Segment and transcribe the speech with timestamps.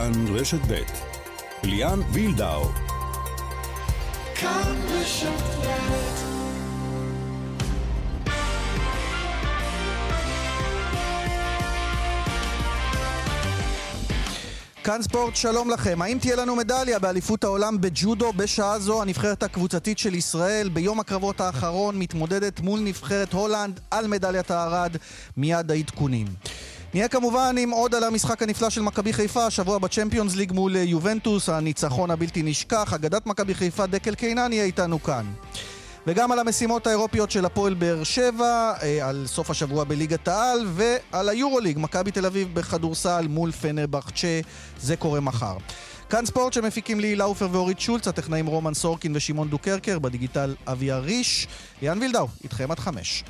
[0.00, 0.80] כאן רשת ב'
[1.62, 2.64] ליאן וילדאו
[4.34, 5.60] כאן רשת
[14.84, 16.02] כאן ספורט, שלום לכם.
[16.02, 20.68] האם תהיה לנו מדליה באליפות העולם בג'ודו בשעה זו הנבחרת הקבוצתית של ישראל?
[20.68, 24.96] ביום הקרבות האחרון מתמודדת מול נבחרת הולנד על מדליית הארד.
[25.36, 26.26] מיד העדכונים.
[26.94, 31.48] נהיה כמובן עם עוד על המשחק הנפלא של מכבי חיפה, השבוע בצ'מפיונס ליג מול יובנטוס,
[31.48, 35.26] הניצחון הבלתי נשכח, אגדת מכבי חיפה דקל קינן יהיה איתנו כאן.
[36.06, 41.28] וגם על המשימות האירופיות של הפועל באר שבע, אה, על סוף השבוע בליגת העל, ועל
[41.28, 44.40] היורוליג, מכבי תל אביב בכדורסל מול פנרבחצ'ה,
[44.80, 45.56] זה קורה מחר.
[46.10, 51.46] כאן ספורט שמפיקים לי לאופר ואורית שולץ, הטכנאים רומן סורקין ושמעון דוקרקר, בדיגיטל אבי אריש.
[51.82, 53.24] ליאן וילדאו, איתכם עד חמש.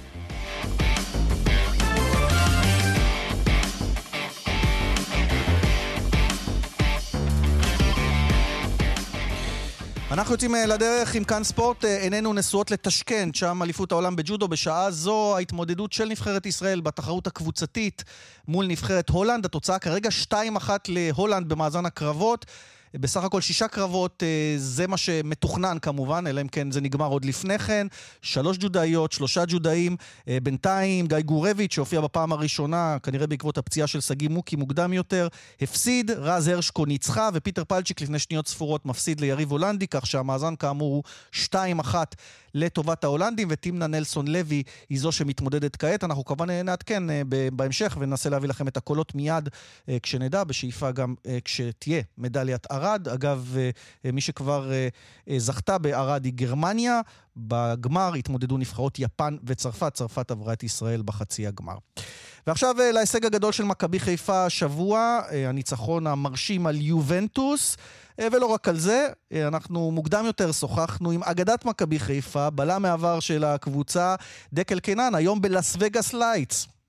[10.11, 14.49] אנחנו יוצאים אה, לדרך עם כאן ספורט, אה, עינינו נשואות לטשקנט, שם אליפות העולם בג'ודו.
[14.49, 18.05] בשעה זו ההתמודדות של נבחרת ישראל בתחרות הקבוצתית
[18.49, 19.45] מול נבחרת הולנד.
[19.45, 22.47] התוצאה כרגע 2-1 להולנד במאזן הקרבות.
[22.95, 27.25] בסך הכל שישה קרבות, אה, זה מה שמתוכנן כמובן, אלא אם כן זה נגמר עוד
[27.25, 27.87] לפני כן.
[28.23, 29.97] שלוש ג'ודאיות, שלושה ג'ודאים.
[30.29, 35.29] אה, בינתיים גיא גורביץ', שהופיע בפעם הראשונה, כנראה בעקבות הפציעה של שגיא מוקי מוקדם יותר,
[35.61, 40.95] הפסיד, רז הרשקו ניצחה, ופיטר פלצ'יק לפני שניות ספורות מפסיד ליריב הולנדי, כך שהמאזן כאמור
[40.95, 41.03] הוא
[41.85, 41.95] 2-1
[42.55, 46.05] לטובת ההולנדים, וטימנה נלסון לוי היא זו שמתמודדת כעת.
[46.05, 49.49] אנחנו כמובן נעדכן אה, בהמשך וננסה להביא לכם את הקולות מיד
[50.03, 53.09] כשנדע, בשאיפה גם כשתהיה מדליית ערד.
[53.09, 53.71] אגב, אה,
[54.05, 57.01] אה, מי שכבר אה, זכתה בערד היא גרמניה.
[57.37, 59.95] בגמר התמודדו נבחרות יפן וצרפת.
[59.95, 61.77] צרפת עברה את ישראל בחצי הגמר.
[62.47, 67.77] ועכשיו להישג הגדול של מכבי חיפה השבוע, הניצחון המרשים על יובנטוס.
[68.19, 73.45] ולא רק על זה, אנחנו מוקדם יותר שוחחנו עם אגדת מכבי חיפה, בלם מעבר של
[73.45, 74.15] הקבוצה,
[74.53, 76.80] דקל קינן, היום בלאס וגאס לייטס.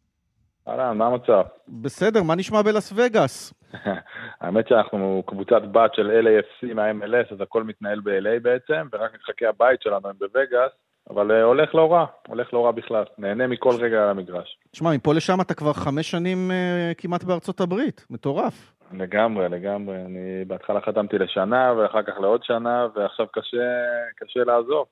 [0.68, 1.44] אהלן, מה המצב?
[1.68, 3.54] בסדר, מה נשמע בלאס וגאס?
[4.42, 9.82] האמת שאנחנו קבוצת בת של LAFC מה-MLS, אז הכל מתנהל ב-LA בעצם, ורק משחקי הבית
[9.82, 10.72] שלנו הם בווגאס,
[11.10, 14.58] אבל uh, הולך לא רע, הולך לא רע בכלל, נהנה מכל רגע על המגרש.
[14.72, 18.74] תשמע, מפה לשם אתה כבר חמש שנים uh, כמעט בארצות הברית, מטורף.
[18.94, 19.96] לגמרי, לגמרי.
[20.06, 23.58] אני בהתחלה חתמתי לשנה, ואחר כך לעוד שנה, ועכשיו קשה,
[24.16, 24.86] קשה לעזוב.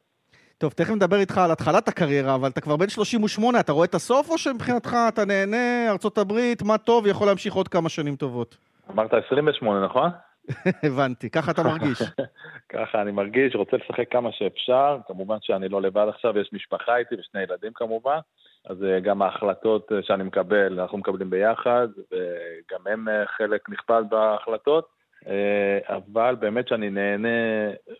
[0.59, 3.95] טוב, תכף נדבר איתך על התחלת הקריירה, אבל אתה כבר בן 38, אתה רואה את
[3.95, 8.57] הסוף, או שמבחינתך אתה נהנה, הברית, מה טוב, יכול להמשיך עוד כמה שנים טובות?
[8.89, 10.09] אמרת 28, נכון?
[10.87, 12.01] הבנתי, ככה אתה מרגיש.
[12.73, 17.15] ככה אני מרגיש, רוצה לשחק כמה שאפשר, כמובן שאני לא לבד עכשיו, יש משפחה איתי
[17.15, 18.19] ושני ילדים כמובן,
[18.65, 24.03] אז אה, גם ההחלטות אה, שאני מקבל, אנחנו מקבלים ביחד, וגם הם אה, חלק נכבד
[24.09, 24.98] בהחלטות.
[25.27, 27.27] אה, אבל באמת שאני נהנה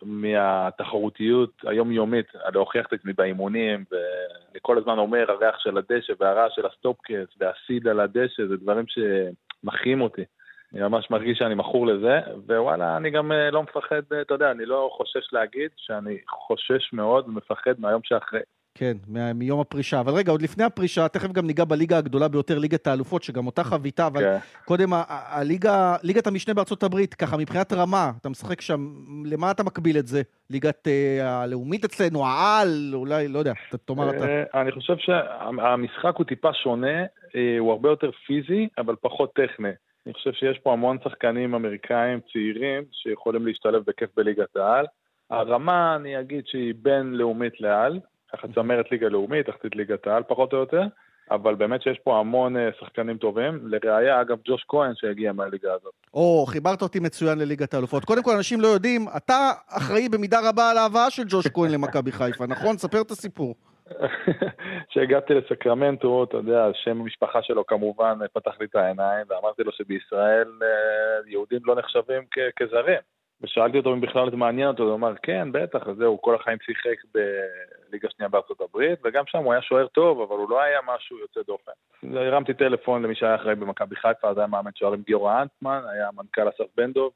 [0.02, 6.66] מהתחרותיות היומיומית, להוכיח את עצמי באימונים, ואני כל הזמן אומר, הריח של הדשא והרעש של
[6.66, 10.24] הסטופקס והסיד על הדשא, זה דברים שמחיים אותי.
[10.72, 14.50] אני ממש מרגיש שאני מכור לזה, ווואלה, אני גם אה, לא מפחד, אה, אתה יודע,
[14.50, 18.40] אני לא חושש להגיד שאני חושש מאוד ומפחד מהיום שאחרי.
[18.80, 18.96] כן,
[19.34, 20.00] מיום הפרישה.
[20.00, 23.64] אבל רגע, עוד לפני הפרישה, תכף גם ניגע בליגה הגדולה ביותר, ליגת האלופות, שגם אותה
[23.64, 24.36] חוויתה, אבל כן.
[24.64, 28.92] קודם, הליגה, ליגת המשנה בארצות הברית, ככה מבחינת רמה, אתה משחק שם,
[29.24, 30.22] למה אתה מקביל את זה?
[30.50, 33.52] ליגת אה, הלאומית אצלנו, העל, אולי, לא יודע,
[33.84, 34.28] תאמר אתה.
[34.28, 37.00] אה, אני חושב שהמשחק הוא טיפה שונה,
[37.36, 39.72] אה, הוא הרבה יותר פיזי, אבל פחות טכני.
[40.06, 44.86] אני חושב שיש פה המון שחקנים אמריקאים צעירים שיכולים להשתלב בכיף בליגת העל.
[45.30, 48.00] הרמה, אני אגיד שהיא בין לאומית לעל,
[48.32, 50.82] ככה צמרת ליגה לאומית, תחתית ליגת העל פחות או יותר,
[51.30, 53.60] אבל באמת שיש פה המון אה, שחקנים טובים.
[53.62, 55.92] לראיה, אגב, ג'וש כהן שהגיע מהליגה הזאת.
[56.14, 58.04] או, חיברת אותי מצוין לליגת האלופות.
[58.04, 62.12] קודם כל, אנשים לא יודעים, אתה אחראי במידה רבה על ההבאה של ג'וש כהן למכבי
[62.12, 62.76] חיפה, נכון?
[62.76, 63.54] ספר את הסיפור.
[64.88, 70.48] כשהגעתי לסקרמנטו, אתה יודע, שם המשפחה שלו כמובן פתח לי את העיניים, ואמרתי לו שבישראל
[70.62, 72.22] אה, יהודים לא נחשבים
[72.56, 73.00] כזרים.
[73.42, 76.58] ושאלתי אותו אם בכלל זה מעניין אותו, הוא אמר, כן, בטח, אז זהו, כל החיים
[76.62, 80.78] שיחק בליגה שנייה בארצות הברית, וגם שם הוא היה שוער טוב, אבל הוא לא היה
[80.86, 81.72] משהו יוצא דופן.
[82.16, 86.48] הרמתי טלפון למי שהיה אחראי במכבי חיפה, אז היה מאמן שוערים גיורא אנטמן, היה מנכ"ל
[86.48, 87.12] אסף בנדוב,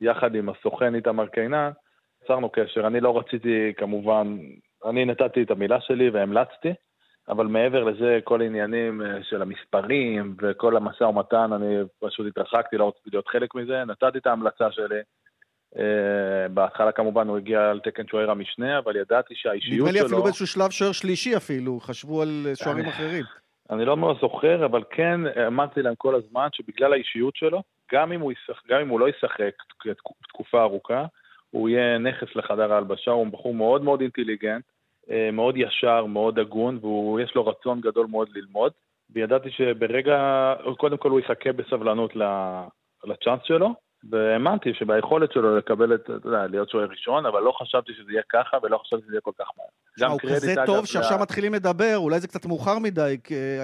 [0.00, 1.70] ויחד עם הסוכן איתמר קינן,
[2.24, 2.86] יצרנו קשר.
[2.86, 4.38] אני לא רציתי, כמובן,
[4.84, 6.72] אני נתתי את המילה שלי והמלצתי,
[7.28, 12.88] אבל מעבר לזה, כל עניינים אה, של המספרים וכל המשא ומתן, אני פשוט התרחקתי, לא
[12.88, 15.00] רציתי להיות חלק מזה, נתתי את ההמלצה שלי.
[15.74, 15.78] Uh,
[16.50, 19.86] בהתחלה כמובן הוא הגיע על תקן שוער המשנה, אבל ידעתי שהאישיות שלו...
[19.86, 23.24] נדמה לי אפילו באיזשהו שלב שוער שלישי אפילו, חשבו על שוערים אחרים.
[23.70, 27.62] אני לא מאוד זוכר, אבל כן אמרתי להם כל הזמן שבגלל האישיות שלו,
[27.92, 29.52] גם אם הוא, ישח, גם אם הוא לא ישחק
[30.28, 31.04] תקופה ארוכה,
[31.50, 34.64] הוא יהיה נכס לחדר ההלבשה, הוא בחור מאוד מאוד אינטליגנט,
[35.10, 38.72] אה, מאוד ישר, מאוד הגון, ויש לו רצון גדול מאוד ללמוד.
[39.10, 42.16] וידעתי שברגע, קודם כל הוא יחכה בסבלנות
[43.04, 43.74] לצ'אנס שלו,
[44.10, 48.22] והאמנתי שביכולת שלו לקבל את, אתה יודע, להיות שוער ראשון, אבל לא חשבתי שזה יהיה
[48.28, 50.10] ככה, ולא חשבתי שזה יהיה כל כך מהר.
[50.10, 53.16] הוא כזה טוב שעכשיו מתחילים לדבר, אולי זה קצת מאוחר מדי,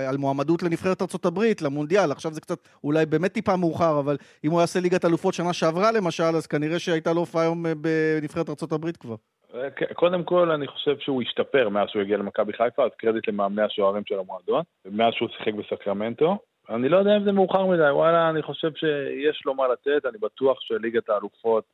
[0.09, 4.61] על מועמדות לנבחרת ארה"ב, למונדיאל, עכשיו זה קצת, אולי באמת טיפה מאוחר, אבל אם הוא
[4.61, 8.91] יעשה ליגת אלופות שנה שעברה למשל, אז כנראה שהייתה לו הופעה היום אה, בנבחרת ארה"ב
[8.91, 9.17] כבר.
[9.55, 13.63] אה, קודם כל, אני חושב שהוא השתפר מאז שהוא הגיע למכבי חיפה, אז קרדיט למאמני
[13.63, 16.39] השוערים של המועדון, מאז שהוא שיחק בסקרמנטו.
[16.71, 20.19] אני לא יודע אם זה מאוחר מדי, וואלה, אני חושב שיש לו מה לתת, אני
[20.19, 21.65] בטוח שליגת האלופות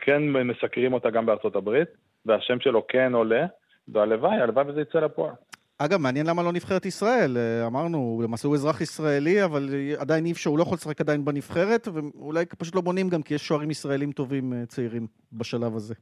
[0.00, 1.88] כן מסקרים אותה גם בארצות הברית,
[2.26, 3.46] והשם שלו כן עולה,
[3.88, 5.32] והלוואי, הלוואי וזה יצא לפועל.
[5.78, 7.36] אגב, מעניין למה לא נבחרת ישראל.
[7.36, 11.24] אה, אמרנו, למעשה הוא אזרח ישראלי, אבל עדיין אי אפשר, הוא לא יכול לשחק עדיין
[11.24, 15.94] בנבחרת, ואולי פשוט לא בונים גם כי יש שוערים ישראלים טובים אה, צעירים בשלב הזה.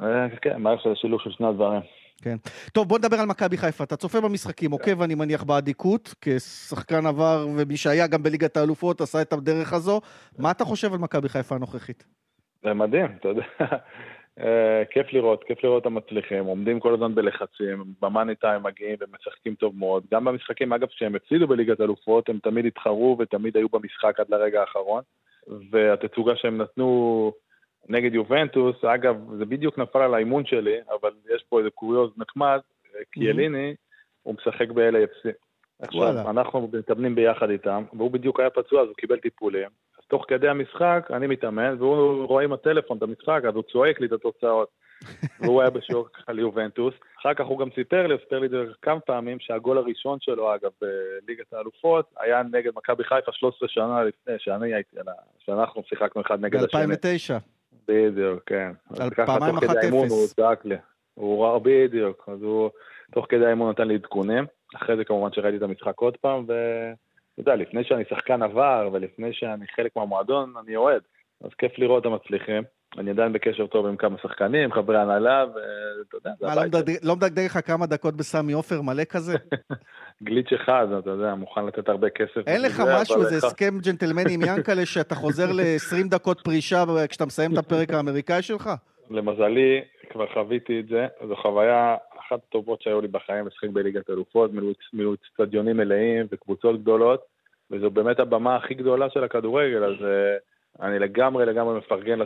[0.00, 1.80] אה, כן, מערכת של השילוב של שני הדברים.
[2.22, 2.36] כן.
[2.72, 3.84] טוב, בוא נדבר על מכבי חיפה.
[3.84, 9.22] אתה צופה במשחקים, עוקב, אני מניח, באדיקות, כשחקן עבר, ומי שהיה גם בליגת האלופות עשה
[9.22, 10.00] את הדרך הזו.
[10.38, 12.04] מה אתה חושב על מכבי חיפה הנוכחית?
[12.62, 13.44] זה מדהים, אתה יודע.
[14.40, 19.54] אה, כיף לראות, כיף לראות את המצליחים, עומדים כל הזמן בלחצים, במאני טיים מגיעים ומשחקים
[19.54, 20.02] טוב מאוד.
[20.12, 24.60] גם במשחקים, אגב, כשהם הפסידו בליגת אלופות, הם תמיד התחרו ותמיד היו במשחק עד לרגע
[24.60, 25.02] האחרון.
[25.70, 27.32] והתצוגה שהם נתנו
[27.88, 32.60] נגד יובנטוס, אגב, זה בדיוק נפל על האימון שלי, אבל יש פה איזה קוריוז נחמד,
[33.12, 33.74] כי אליני,
[34.22, 35.30] הוא משחק ב-LAFC.
[35.82, 39.68] עכשיו, אנחנו מתאמנים ביחד איתם, והוא בדיוק היה פצוע, אז הוא קיבל טיפולים.
[39.98, 44.00] אז תוך כדי המשחק, אני מתאמן, והוא רואה עם הטלפון את המשחק, אז הוא צועק
[44.00, 44.68] לי את התוצאות.
[45.40, 46.94] והוא היה בשיעור ככה ליובנטוס.
[47.20, 50.18] אחר כך הוא גם סיפר לי, הוא סיפר לי את זה כמה פעמים, שהגול הראשון
[50.20, 54.96] שלו, אגב, בליגת האלופות, היה נגד מכבי חיפה 13 שנה לפני, שאני הייתי,
[55.38, 56.86] שאנחנו שיחקנו אחד נגד השני.
[56.86, 57.57] ב-2009.
[57.88, 58.72] בדיוק, כן.
[59.00, 60.10] על פעמיים אחת אפס.
[60.10, 60.76] הוא צעק לי.
[61.14, 62.70] הוא ראה בדיוק, אז הוא
[63.12, 64.46] תוך כדי האימון נתן לי עדכונים.
[64.76, 69.32] אחרי זה כמובן שראיתי את המשחק עוד פעם, ואתה יודע, לפני שאני שחקן עבר ולפני
[69.32, 71.02] שאני חלק מהמועדון, אני אוהד.
[71.44, 72.62] אז כיף לראות את המצליחים.
[72.98, 76.78] אני עדיין בקשר טוב עם כמה שחקנים, חברי הנהלה, ואתה יודע, זה הביתה.
[76.78, 79.36] מה, לא מדגדג לך כמה דקות בסמי עופר מלא כזה?
[80.22, 82.40] גליץ' אחד, אתה יודע, מוכן לתת הרבה כסף.
[82.46, 87.52] אין לך משהו, איזה הסכם ג'נטלמני עם ינקלה, שאתה חוזר ל-20 דקות פרישה כשאתה מסיים
[87.52, 88.70] את הפרק האמריקאי שלך?
[89.10, 89.80] למזלי,
[90.10, 94.50] כבר חוויתי את זה, זו חוויה אחת הטובות שהיו לי בחיים, לשחק בליגת אלופות,
[94.92, 97.20] מילאו אצטדיונים מלאים וקבוצות גדולות,
[97.70, 100.06] וזו באמת הבמה הכי גדולה של הכדורגל, אז...
[100.82, 102.18] אה, אני לגמרי לגמרי מפרגן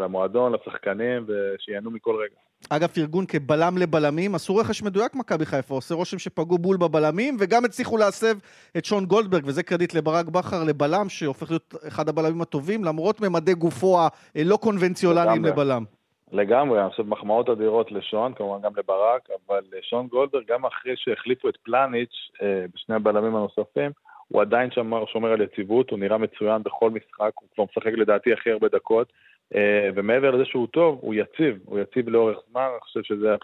[0.00, 2.36] למועדון, לשחקנים, ושיהנו מכל רגע.
[2.70, 7.64] אגב, ארגון כבלם לבלמים, עשו רכש מדויק מכבי חיפה, עושה רושם שפגעו בול בבלמים, וגם
[7.64, 8.38] הצליחו להסב
[8.76, 13.54] את שון גולדברג, וזה קרדיט לברק בכר, לבלם, שהופך להיות אחד הבלמים הטובים, למרות ממדי
[13.54, 13.98] גופו
[14.34, 15.84] הלא קונבנציונליים לבלם.
[16.32, 21.48] לגמרי, אני חושב מחמאות אדירות לשון, כמובן גם לברק, אבל שון גולדברג, גם אחרי שהחליפו
[21.48, 23.90] את פלניץ' אה, בשני הבלמים הנוספים,
[24.28, 28.32] הוא עדיין שמר, שומר על יציבות, הוא נראה מצוין בכל משחק, הוא כבר משחק לדעתי
[28.32, 29.12] הכי הרבה דקות,
[29.54, 33.34] אה, ומעבר לזה שהוא טוב, הוא יציב, הוא יציב לאורך זמן, אני חושב שזה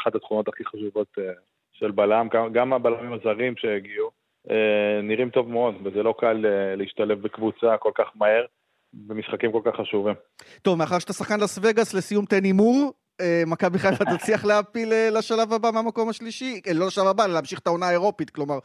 [0.00, 1.32] אחת התכונות הכי חשובות אה,
[1.72, 4.10] של בלם, גם הבלמים הזרים שהגיעו,
[4.50, 6.44] אה, נראים טוב מאוד, וזה לא קל
[6.76, 8.44] להשתלב בקבוצה כל כך מהר.
[8.92, 10.14] במשחקים כל כך חשובים.
[10.62, 12.92] טוב, מאחר שאתה שחקן לס וגאס, לסיום תן הימור,
[13.46, 17.66] מכבי חיפה תצליח להפיל אה, לשלב הבא מהמקום השלישי, אה, לא לשלב הבא, להמשיך את
[17.66, 18.58] העונה האירופית, כלומר,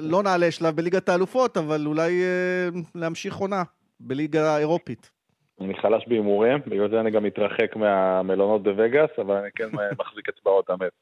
[0.00, 2.22] לא נעלה שלב בליגת האלופות, אבל אולי
[2.94, 3.62] להמשיך עונה
[4.00, 5.10] בליגה האירופית.
[5.60, 9.68] אני חלש בהימורים, בגלל זה אני גם מתרחק מהמלונות בווגאס, אבל אני כן
[10.00, 10.92] מחזיק אצבעות, אמת.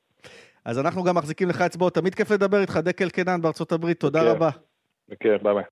[0.65, 4.23] אז אנחנו גם מחזיקים לך אצבעות, תמיד כיף לדבר איתך, דקל קנן בארצות הברית, תודה
[4.23, 4.51] רבה.
[5.09, 5.65] בכיף, ביי ביי.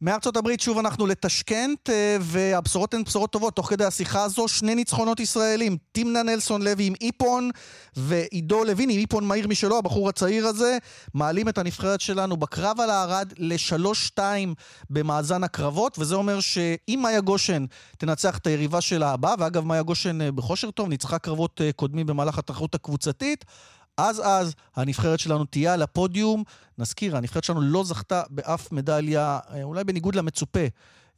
[0.00, 3.56] מארצות הברית שוב אנחנו לטשקנט, אה, והבשורות הן בשורות טובות.
[3.56, 5.76] תוך כדי השיחה הזו, שני ניצחונות ישראלים.
[5.92, 7.50] תמנה נלסון לוי עם איפון,
[7.96, 10.78] ועידו לוין עם איפון מהיר משלו, הבחור הצעיר הזה,
[11.14, 14.54] מעלים את הנבחרת שלנו בקרב על הערד לשלוש-שתיים
[14.90, 17.64] במאזן הקרבות, וזה אומר שאם מאיה גושן
[17.98, 22.06] תנצח את היריבה שלה הבאה, ואגב, מאיה גושן אה, בכושר טוב, ניצחה קרבות אה, קודמים
[22.06, 23.44] במהלך התחרות הקבוצתית,
[23.98, 26.44] אז אז הנבחרת שלנו תהיה על הפודיום.
[26.78, 30.60] נזכיר, הנבחרת שלנו לא זכתה באף מדליה, אה, אולי בניגוד למצופה,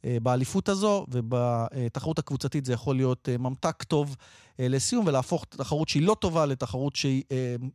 [0.05, 4.15] אה, באליפות הזו, ובתחרות הקבוצתית זה יכול להיות אה, ממתק טוב
[4.69, 7.23] לסיום, ולהפוך תחרות שהיא לא טובה לתחרות שהיא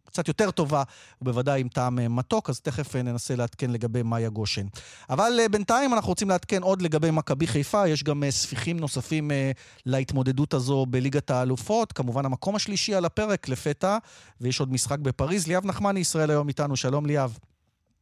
[0.04, 0.82] קצת יותר טובה,
[1.22, 4.66] ובוודאי עם טעם מתוק, אז תכף ננסה לעדכן לגבי מאיה גושן.
[5.10, 9.30] אבל בינתיים אנחנו רוצים לעדכן עוד לגבי מכבי חיפה, יש גם ספיחים נוספים
[9.86, 13.98] להתמודדות הזו בליגת האלופות, כמובן המקום השלישי על הפרק לפתע,
[14.40, 15.46] ויש עוד משחק בפריז.
[15.46, 17.38] ליאב נחמני, ישראל היום איתנו, שלום ליאב.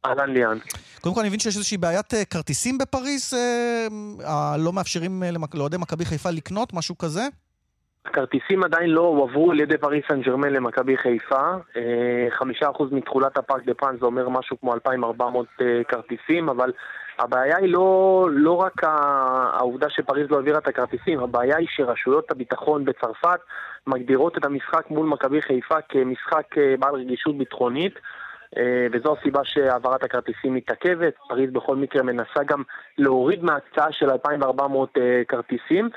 [0.05, 0.57] אהלן ליאן.
[1.01, 5.23] קודם כל אני מבין שיש איזושהי בעיית אה, כרטיסים בפריז, אה, לא מאפשרים
[5.53, 7.27] לאוהדי מכבי חיפה לקנות, משהו כזה?
[8.05, 11.55] הכרטיסים עדיין לא הועברו על ידי פריז סן ז'רמן למכבי חיפה.
[12.29, 15.45] חמישה אחוז מתכולת הפארק דה פרנס זה אומר משהו כמו 2,400
[15.87, 16.71] כרטיסים, אבל
[17.19, 22.85] הבעיה היא לא, לא רק העובדה שפריז לא העבירה את הכרטיסים, הבעיה היא שרשויות הביטחון
[22.85, 23.39] בצרפת
[23.87, 27.93] מגדירות את המשחק מול מכבי חיפה כמשחק אה, בעל רגישות ביטחונית.
[28.57, 31.13] אה, וזו הסיבה שהעברת הכרטיסים מתעכבת.
[31.27, 32.63] פריז בכל מקרה מנסה גם
[32.97, 35.89] להוריד מההקצאה של 2,400 אה, כרטיסים.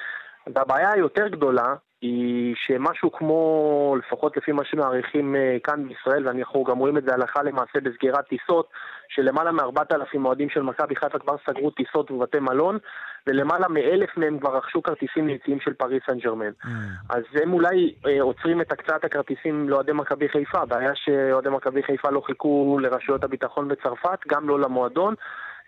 [0.55, 6.79] והבעיה היותר גדולה היא שמשהו כמו, לפחות לפי מה שמעריכים אה, כאן בישראל, ואנחנו גם
[6.79, 8.69] רואים את זה הלכה למעשה בסגירת טיסות,
[9.09, 12.79] שלמעלה מ-4,000 אוהדים של מכבי חיפה כבר סגרו טיסות ובתי מלון,
[13.27, 16.51] ולמעלה מאלף מהם כבר רכשו כרטיסים ליציאים של פריס סן ג'רמן.
[16.65, 16.69] Mm.
[17.11, 20.59] אז הם אולי אה, עוצרים את הקצאת הכרטיסים לאוהדי מכבי חיפה.
[20.59, 25.15] הבעיה שאוהדי מכבי חיפה לא חיכו לרשויות הביטחון בצרפת, גם לא למועדון,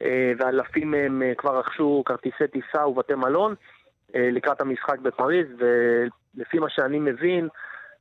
[0.02, 3.54] אה, ואלפים מהם כבר רכשו כרטיסי טיסה ובתי מלון.
[4.14, 5.46] לקראת המשחק בפריז,
[6.34, 7.48] לפי מה שאני מבין,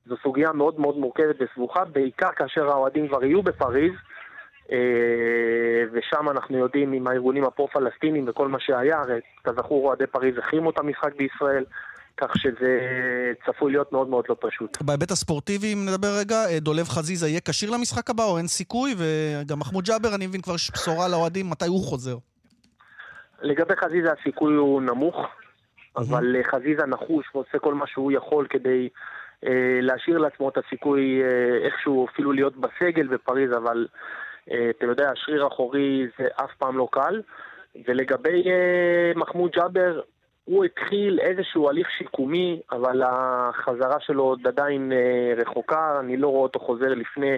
[0.05, 3.93] זו סוגיה מאוד מאוד מורכבת וסבוכה, בעיקר כאשר האוהדים כבר יהיו בפריז,
[4.71, 10.69] אה, ושם אנחנו יודעים עם הארגונים הפרו-פלסטינים וכל מה שהיה, הרי כזכור אוהדי פריז החרימו
[10.69, 11.63] את המשחק בישראל.
[12.21, 12.79] כך שזה
[13.45, 14.81] צפוי להיות מאוד מאוד לא פשוט.
[14.81, 18.95] בהיבט הספורטיבי, אם נדבר רגע, אה, דולב חזיזה יהיה כשיר למשחק הבא או אין סיכוי?
[18.97, 22.17] וגם מחמוד ג'אבר, אני מבין כבר יש בשורה לאוהדים, מתי הוא חוזר?
[23.41, 25.15] לגבי חזיזה הסיכוי הוא נמוך.
[25.99, 28.89] אבל אה, חזיזה נחוש ועושה כל מה שהוא יכול כדי
[29.45, 33.87] אה, להשאיר לעצמו את הסיכוי אה, איכשהו אפילו להיות בסגל בפריז, אבל
[34.51, 37.21] אה, אתה יודע, שריר אחורי זה אף פעם לא קל.
[37.87, 40.01] ולגבי אה, מחמוד ג'אבר,
[40.45, 46.41] הוא התחיל איזשהו הליך שיקומי, אבל החזרה שלו עוד עדיין אה, רחוקה, אני לא רואה
[46.43, 47.31] אותו חוזר לפני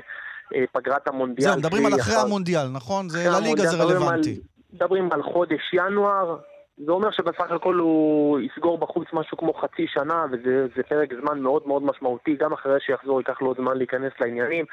[0.55, 1.49] אה, פגרת המונדיאל.
[1.49, 3.09] זהו, מדברים על אחרי המונדיאל, נכון?
[3.09, 4.39] זה לליגה זה רלוונטי.
[4.73, 6.37] מדברים על חודש ינואר,
[6.77, 11.67] זה אומר שבסך הכל הוא יסגור בחוץ משהו כמו חצי שנה, וזה פרק זמן מאוד
[11.67, 14.65] מאוד משמעותי, גם אחרי שיחזור ייקח לו עוד זמן להיכנס לעניינים.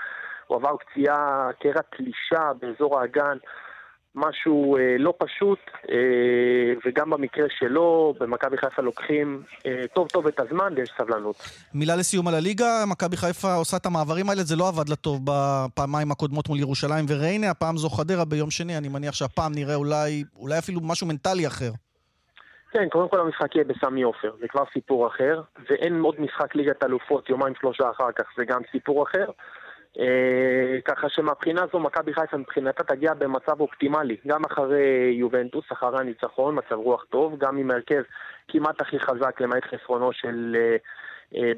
[0.46, 3.36] הוא עבר פציעה, קרע תלישה באזור האגן,
[4.14, 5.58] משהו אה, לא פשוט,
[5.90, 11.36] אה, וגם במקרה שלו, במכבי חיפה לוקחים אה, טוב טוב את הזמן ויש סבלנות.
[11.74, 16.10] מילה לסיום על הליגה, מכבי חיפה עושה את המעברים האלה, זה לא עבד לטוב בפעמיים
[16.10, 20.58] הקודמות מול ירושלים וריינה, הפעם זו חדרה ביום שני, אני מניח שהפעם נראה אולי, אולי
[20.58, 21.70] אפילו משהו מנטלי אחר.
[22.70, 26.84] כן, קודם כל המשחק יהיה בסמי עופר, זה כבר סיפור אחר, ואין עוד משחק ליגת
[26.84, 29.26] אלופות יומיים שלושה אחר כך, זה גם סיפור אחר.
[29.98, 36.58] אה, ככה שמבחינה זו מכבי חיפה מבחינתה תגיע במצב אופטימלי, גם אחרי יובנטוס, אחרי הניצחון,
[36.58, 38.02] מצב רוח טוב, גם עם הרכב
[38.48, 40.76] כמעט הכי חזק למעט חסרונו של אה,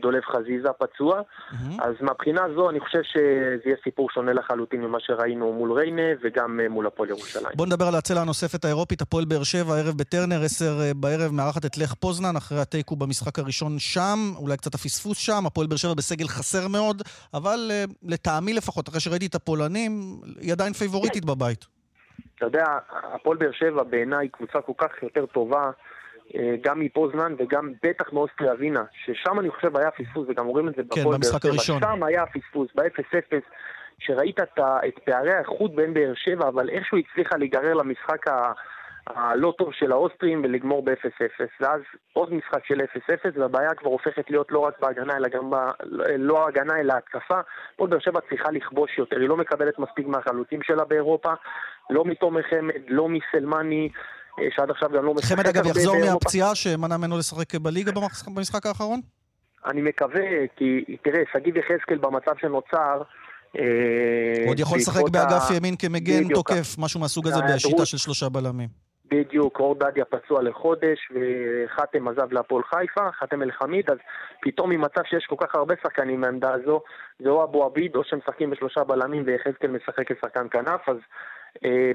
[0.00, 1.20] דולב חזיזה פצוע.
[1.20, 1.54] Mm-hmm.
[1.82, 6.60] אז מהבחינה הזו אני חושב שזה יהיה סיפור שונה לחלוטין ממה שראינו מול ריינה וגם
[6.60, 7.52] אה, מול הפועל ירושלים.
[7.54, 11.64] בוא נדבר על הצלע הנוספת האירופית, הפועל באר שבע, הערב בטרנר, עשר אה, בערב, מארחת
[11.64, 15.94] את לך פוזנן אחרי התיקו במשחק הראשון שם, אולי קצת הפספוס שם, הפועל באר שבע
[15.94, 17.02] בסגל חסר מאוד,
[17.34, 17.70] אבל
[18.02, 21.66] לטעמי לפחות, אחרי שראיתי את הפולנים, היא עדיין פייבוריטית בבית.
[22.36, 22.64] אתה יודע,
[23.14, 25.70] הפועל באר שבע בעיניי קבוצה כל כך יותר טובה.
[26.36, 30.74] אה, גם מפוזנן וגם בטח מאוסטריה ווינה, ששם אני חושב היה פספוס, וגם רואים את
[30.76, 31.80] זה כן, במשחק הראשון.
[31.80, 33.40] שם היה פספוס, ב-0-0,
[33.98, 34.58] שראית את,
[34.88, 38.52] את פערי האיכות בין באר שבע, אבל איכשהו הצליחה להיגרר למשחק ה...
[39.06, 41.80] הלא טוב של האוסטרים ולגמור ב-0-0 ואז
[42.12, 45.56] עוד משחק של 0-0 והבעיה כבר הופכת להיות לא רק בהגנה אלא גם ב...
[46.18, 47.40] לא הגנה אלא התקפה
[47.76, 51.32] פה באר שבע צריכה לכבוש יותר, היא לא מקבלת מספיק מהחלוצים שלה באירופה
[51.90, 53.88] לא מתומר חמד, לא מסלמני
[54.50, 57.92] שעד עכשיו גם לא משחק חמד אגב יחזור מהפציעה שמנע ממנו לשחק בליגה
[58.26, 59.00] במשחק האחרון?
[59.66, 63.02] אני מקווה, כי תראה, שגיב יחזקאל במצב שנוצר...
[63.58, 68.68] אה, עוד יכול לשחק באגף ימין כמגן תוקף, משהו מהסוג הזה בשיטה של שלושה בלמים.
[69.10, 73.98] בדיוק, אור דדיה פצוע לחודש, וחתם עזב להפועל חיפה, חתם אל-חמיד, אז
[74.42, 76.80] פתאום ממצב שיש כל כך הרבה שחקנים מהעמדה הזו,
[77.18, 81.02] זה או אבו עביד, או שהם משחקים בשלושה בלמים ויחזקאל משחק כשחקן כנף, אז אה,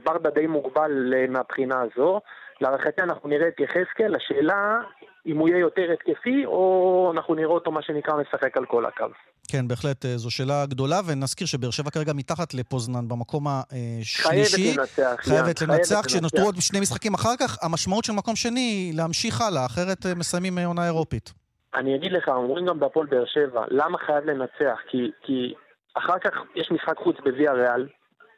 [0.05, 2.21] ברדה די מוגבל אה, מהבחינה הזו.
[2.61, 4.77] להערכתי אנחנו נראה את יחזקאל, השאלה
[5.25, 9.05] אם הוא יהיה יותר התקפי, או אנחנו נראה אותו מה שנקרא משחק על כל הקו.
[9.51, 14.73] כן, בהחלט אה, זו שאלה גדולה, ונזכיר שבאר שבע כרגע מתחת לפוזנן במקום השלישי.
[14.73, 15.15] חייבת לנצח.
[15.19, 19.65] חייבת לנצח, כשנותרו עוד שני משחקים אחר כך, המשמעות של מקום שני היא להמשיך הלאה,
[19.65, 21.33] אחרת מסיימים עונה אירופית.
[21.75, 24.79] אני אגיד לך, אומרים גם בהפועל באר שבע, למה חייב לנצח?
[24.89, 25.53] כי, כי
[25.93, 27.87] אחר כך יש משחק חוץ בוויה ריאל,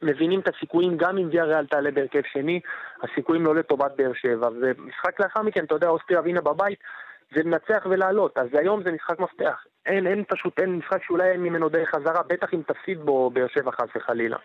[0.01, 2.59] מבינים את הסיכויים, גם אם ויה ריאל תעלה בהרכב שני,
[3.03, 4.49] הסיכויים לא לטובת באר שבע.
[4.61, 6.79] ומשחק לאחר מכן, אתה יודע, אוסטריה ווינה בבית,
[7.35, 8.37] זה לנצח ולעלות.
[8.37, 9.55] אז היום זה משחק מפתח.
[9.85, 13.47] אין, אין פשוט, אין משחק שאולי אין ממנו דרך חזרה, בטח אם תפסיד בו באר
[13.53, 14.37] שבע חס וחלילה.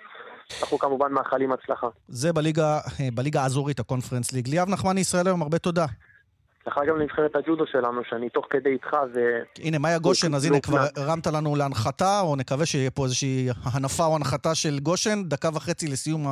[0.62, 1.88] אנחנו כמובן מאחלים הצלחה.
[2.09, 2.78] זה בליגה,
[3.14, 4.49] בליגה האזורית, הקונפרנס ליג.
[4.49, 5.87] ליאב נחמני, ישראל היום, הרבה תודה.
[6.66, 9.19] לך גם לנבחרת הג'ודו שלנו, שאני תוך כדי איתך ו...
[9.59, 14.04] הנה, מאיה גושן, אז הנה, כבר הרמת לנו להנחתה, או נקווה שיהיה פה איזושהי הנפה
[14.04, 16.26] או הנחתה של גושן, דקה וחצי לסיום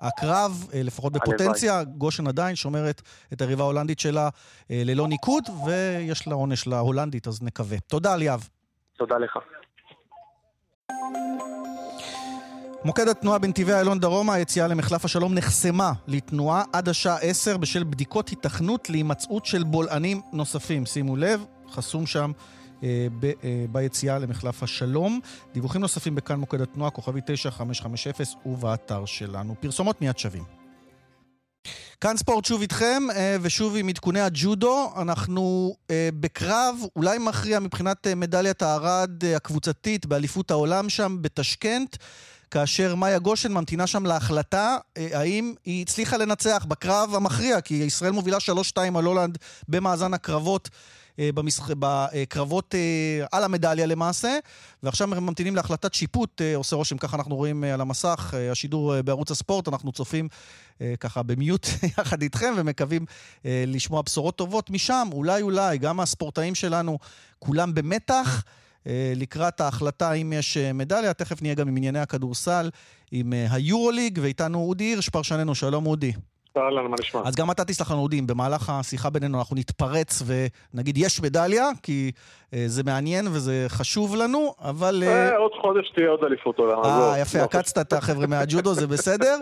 [0.00, 1.84] הקרב, אה, לפחות בפוטנציה.
[1.84, 4.28] גושן עדיין שומרת את היריבה ההולנדית שלה
[4.70, 7.78] אה, ללא ניקוד, ויש לה עונש להולנדית, אז נקווה.
[7.78, 8.48] תודה, ליאב.
[8.96, 9.38] תודה לך.
[12.84, 18.28] מוקד התנועה בנתיבי איילון דרומה, היציאה למחלף השלום נחסמה לתנועה עד השעה 10 בשל בדיקות
[18.28, 20.86] היתכנות להימצאות של בולענים נוספים.
[20.86, 22.32] שימו לב, חסום שם
[22.82, 25.20] אה, ב, אה, ביציאה למחלף השלום.
[25.54, 28.12] דיווחים נוספים בכאן מוקד התנועה, כוכבי 9550
[28.46, 29.54] ובאתר שלנו.
[29.60, 30.64] פרסומות מיד שווים.
[32.00, 34.92] כאן ספורט שוב איתכם, אה, ושוב עם עדכוני הג'ודו.
[34.96, 41.96] אנחנו אה, בקרב אולי מכריע מבחינת אה, מדליית הארד הקבוצתית באליפות העולם שם בתשכנת.
[42.50, 48.12] כאשר מאיה גושן ממתינה שם להחלטה אה, האם היא הצליחה לנצח בקרב המכריע, כי ישראל
[48.12, 48.38] מובילה
[48.76, 50.70] 3-2 על הולנד במאזן הקרבות.
[51.18, 51.70] אה, במשח...
[51.78, 54.38] בקרבות אה, על המדליה למעשה,
[54.82, 59.92] ועכשיו ממתינים להחלטת שיפוט, עושה רושם, ככה אנחנו רואים על המסך, השידור בערוץ הספורט, אנחנו
[59.92, 60.28] צופים
[61.00, 61.66] ככה במיוט
[61.98, 63.06] יחד איתכם ומקווים
[63.44, 66.98] לשמוע בשורות טובות משם, אולי אולי, גם הספורטאים שלנו
[67.38, 68.44] כולם במתח.
[68.86, 71.12] אה, לקראת ההחלטה אם יש אה, מדליה.
[71.12, 72.70] תכף נהיה גם עם ענייני הכדורסל,
[73.10, 75.54] עם אה, היורוליג, ואיתנו אודי הירש, פרשננו.
[75.54, 76.12] שלום אודי.
[76.56, 77.20] אהלן, מה נשמע?
[77.24, 81.68] אז גם אתה תסלח לנו, אודי, אם במהלך השיחה בינינו אנחנו נתפרץ ונגיד יש מדליה,
[81.82, 82.12] כי
[82.54, 85.02] אה, זה מעניין וזה חשוב לנו, אבל...
[85.06, 86.78] אה, אה, עוד חודש תהיה עוד אליפות עולם.
[86.84, 89.36] אה, יפה, לא עקצת את החבר'ה מהג'ודו, זה בסדר.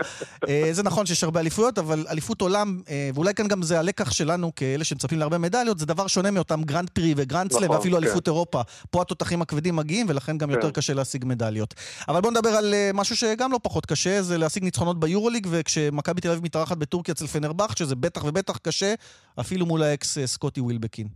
[0.73, 2.81] זה נכון שיש הרבה אליפויות, אבל אליפות עולם,
[3.15, 6.91] ואולי כאן גם זה הלקח שלנו כאלה שמצפים להרבה מדליות, זה דבר שונה מאותם גרנד
[6.91, 8.05] פרי וגרנד סלאם, נכון, ואפילו כן.
[8.05, 8.61] אליפות אירופה.
[8.91, 10.73] פה התותחים הכבדים מגיעים, ולכן גם יותר כן.
[10.73, 11.75] קשה להשיג מדליות.
[12.09, 16.31] אבל בואו נדבר על משהו שגם לא פחות קשה, זה להשיג ניצחונות ביורוליג, וכשמכבי תל
[16.31, 18.95] אביב מתארחת בטורקיה אצל פנרבחצ'ה, שזה בטח ובטח קשה,
[19.41, 21.07] אפילו מול האקס סקוטי ווילבקין.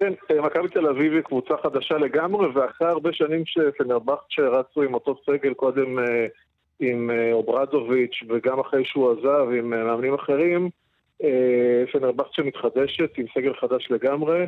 [0.00, 4.94] כן, אה, מכבי תל אביב היא קבוצה חדשה לגמרי, ואחרי הרבה שנים שפנרבכצ'ה רצו עם
[4.94, 6.26] אותו סגל קודם אה,
[6.80, 10.70] עם אה, אוברדוביץ' וגם אחרי שהוא עזב עם מאמנים אחרים,
[11.92, 14.46] פנרבכצ'ה מתחדשת עם סגל חדש לגמרי.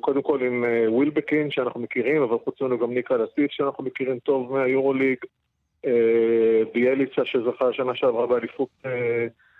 [0.00, 4.52] קודם כל עם ווילבקין שאנחנו מכירים, אבל חוץ ממנו גם ניק קלאתיס שאנחנו מכירים טוב
[4.52, 5.18] מהיורוליג.
[6.74, 8.68] ביילצה שזכה שנה שעברה באליפות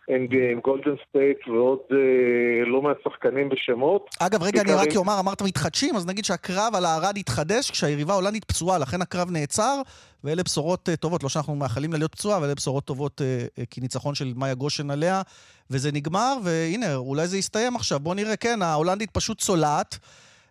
[0.09, 4.11] NBA עם גולדן סטייט ועוד אה, לא מעט שחקנים בשמות.
[4.19, 8.45] אגב, רגע, אני רק אומר, אמרת מתחדשים, אז נגיד שהקרב על הארד התחדש כשהיריבה ההולנדית
[8.45, 9.81] פצועה, לכן הקרב נעצר,
[10.25, 13.47] ואלה בשורות אה, טובות, לא שאנחנו מאחלים לה להיות פצועה, אבל אלה בשורות טובות אה,
[13.59, 15.23] אה, כי ניצחון של מאיה גושן עליה,
[15.71, 18.01] וזה נגמר, והנה, אולי זה יסתיים עכשיו.
[18.01, 19.99] בואו נראה, כן, ההולנדית פשוט צולעת.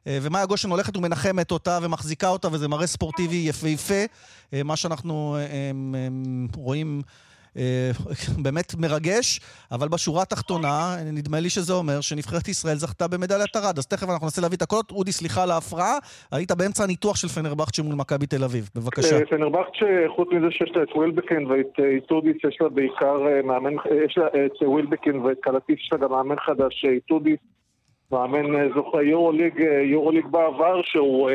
[0.08, 4.04] אה, ומאיה גושן הולכת ומנחמת אותה ומחזיקה אותה, וזה מראה ספורטיבי יפהפה.
[4.54, 5.72] אה, מה שאנחנו אה,
[6.56, 7.02] רואים
[8.44, 9.40] באמת מרגש,
[9.72, 13.78] אבל בשורה התחתונה, נדמה לי שזה אומר שנבחרת ישראל זכתה במדליית ארד.
[13.78, 14.92] אז תכף אנחנו ננסה להביא את הקולות.
[14.92, 15.98] אודי, סליחה על ההפרעה,
[16.32, 18.70] היית באמצע הניתוח של פנרבכצ'ה מול מכבי תל אביב.
[18.76, 19.26] בבקשה.
[19.30, 23.74] פנרבכצ'ה, חוץ מזה שיש לה את ווילבקין ואת איטודיס, יש לה בעיקר מאמן,
[24.06, 27.40] יש לה את ווילבקין ואת קלאתיס, יש לה גם מאמן חדש, איטודיס,
[28.12, 31.30] מאמן זוכה יורוליג, יורוליג בעבר, שהוא...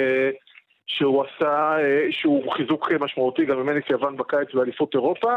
[0.87, 1.77] שהוא עשה,
[2.11, 5.35] שהוא חיזוק משמעותי גם ממני יוון בקיץ באליפות אירופה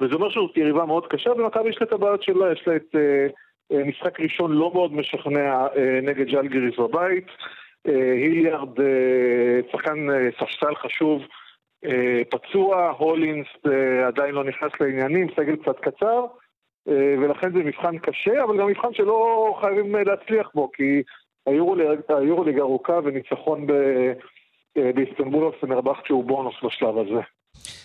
[0.00, 2.94] וזה אומר שזאת יריבה מאוד קשה, ומכבי יש לה את הבעיות שלה, יש לה את
[2.94, 3.26] אה,
[3.72, 7.26] אה, משחק ראשון לא מאוד משכנע אה, נגד ג'לגריס בבית.
[7.88, 11.22] אה, היליארד, אה, שחקן אה, ספסל חשוב,
[11.84, 16.26] אה, פצוע, הולינס אה, עדיין לא נכנס לעניינים, סגל קצת קצר, אה,
[16.86, 21.02] ולכן זה מבחן קשה, אבל גם מבחן שלא חייבים אה, להצליח בו, כי
[21.46, 23.72] היורוליג ארוכה וניצחון ב...
[24.76, 27.20] אה, באיסטנבול על פנרבכט שהוא בונוס בשלב הזה.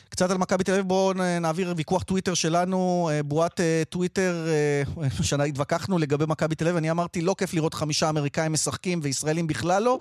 [0.10, 4.84] קצת על מכבי תל אביב, בואו נעביר ויכוח טוויטר שלנו, אה, בועת אה, טוויטר, אה,
[5.24, 9.84] שהתווכחנו לגבי מכבי תל אביב, אני אמרתי, לא כיף לראות חמישה אמריקאים משחקים וישראלים בכלל
[9.84, 10.00] לא.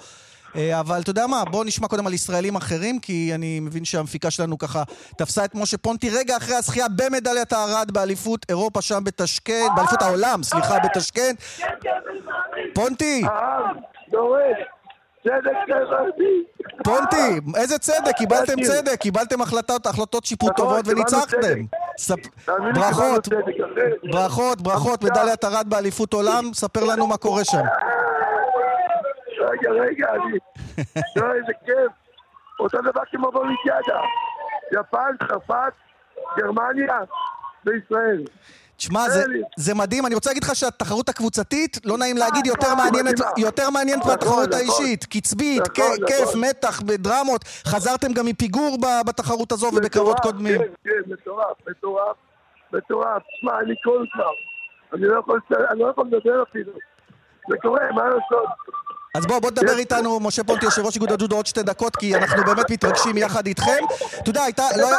[0.80, 4.58] אבל אתה יודע מה, בואו נשמע קודם על ישראלים אחרים, כי אני מבין שהמפיקה שלנו
[4.58, 4.82] ככה
[5.18, 10.42] תפסה את משה פונטי רגע אחרי הזכייה במדליית הארד באליפות אירופה שם בתשכן, באליפות העולם,
[10.42, 11.34] סליחה, בתשכן.
[12.74, 13.22] פונטי!
[16.84, 18.16] פונטי, איזה צדק?
[18.16, 21.60] קיבלתם צדק, קיבלתם החלטות, החלטות שיפוט נכון, טובות וניצחתם.
[22.74, 23.28] ברכות,
[24.12, 27.62] ברכות, ברכות, מדליית ארד באליפות עולם, ספר לנו מה קורה שם.
[29.54, 30.38] רגע, רגע, אני...
[31.16, 31.92] לא, איזה כיף.
[32.60, 34.00] אותו דבר כמו באולימפיאדה.
[34.72, 35.72] יפן, צרפת,
[36.38, 36.98] גרמניה
[37.66, 38.24] וישראל.
[38.76, 39.24] תשמע, זה,
[39.56, 44.00] זה מדהים, אני רוצה להגיד לך שהתחרות הקבוצתית, לא נעים להגיד, יותר מעניינת, יותר מעניינת
[44.00, 44.52] נכון, מהתחרות נכון.
[44.60, 45.04] האישית.
[45.04, 46.34] קצבית, נכון, כיף.
[46.36, 47.44] מתח, דרמות.
[47.44, 50.58] חזרתם גם מפיגור בתחרות הזו ובקרבות קודמים.
[50.58, 52.16] כן, כן, מטורף, מטורף,
[52.72, 53.22] מטורף.
[53.40, 54.30] שמע, אני כבר.
[54.92, 56.72] אני לא לצ- אני לא יכול לדבר אפילו.
[57.50, 58.48] זה קורה, מה לעשות?
[59.14, 61.96] אז בוא, בוא תדבר יש- איתנו, משה פונטי, יושב ראש איגוד הג'ודו, עוד שתי דקות,
[61.96, 63.82] כי אנחנו באמת מתרגשים יחד איתכם.
[64.22, 64.98] אתה יודע, הייתה, לא, היה-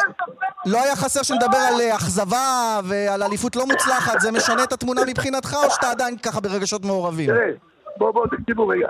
[0.65, 5.01] לא היה חסר שנדבר על אה, אכזבה ועל אליפות לא מוצלחת, זה משנה את התמונה
[5.07, 7.29] מבחינתך, או שאתה עדיין ככה ברגשות מעורבים?
[7.29, 7.51] תראה,
[7.97, 8.87] בואו בואו תקשיבו רגע.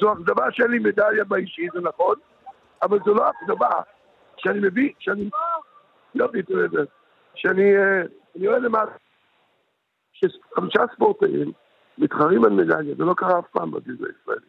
[0.00, 2.14] זו אכזבה שאין לי מדליה באישי, זה נכון,
[2.82, 3.70] אבל זו לא אכזבה.
[4.36, 5.28] שאני מביא, שאני...
[6.14, 6.78] יופי, תראה את זה.
[7.34, 8.02] שאני אה,
[8.38, 8.90] אני רואה למעלה
[10.12, 11.52] שחמישה ספורטאים
[11.98, 14.46] מתחרים על מדליה, זה לא קרה אף פעם בגזר הישראלי.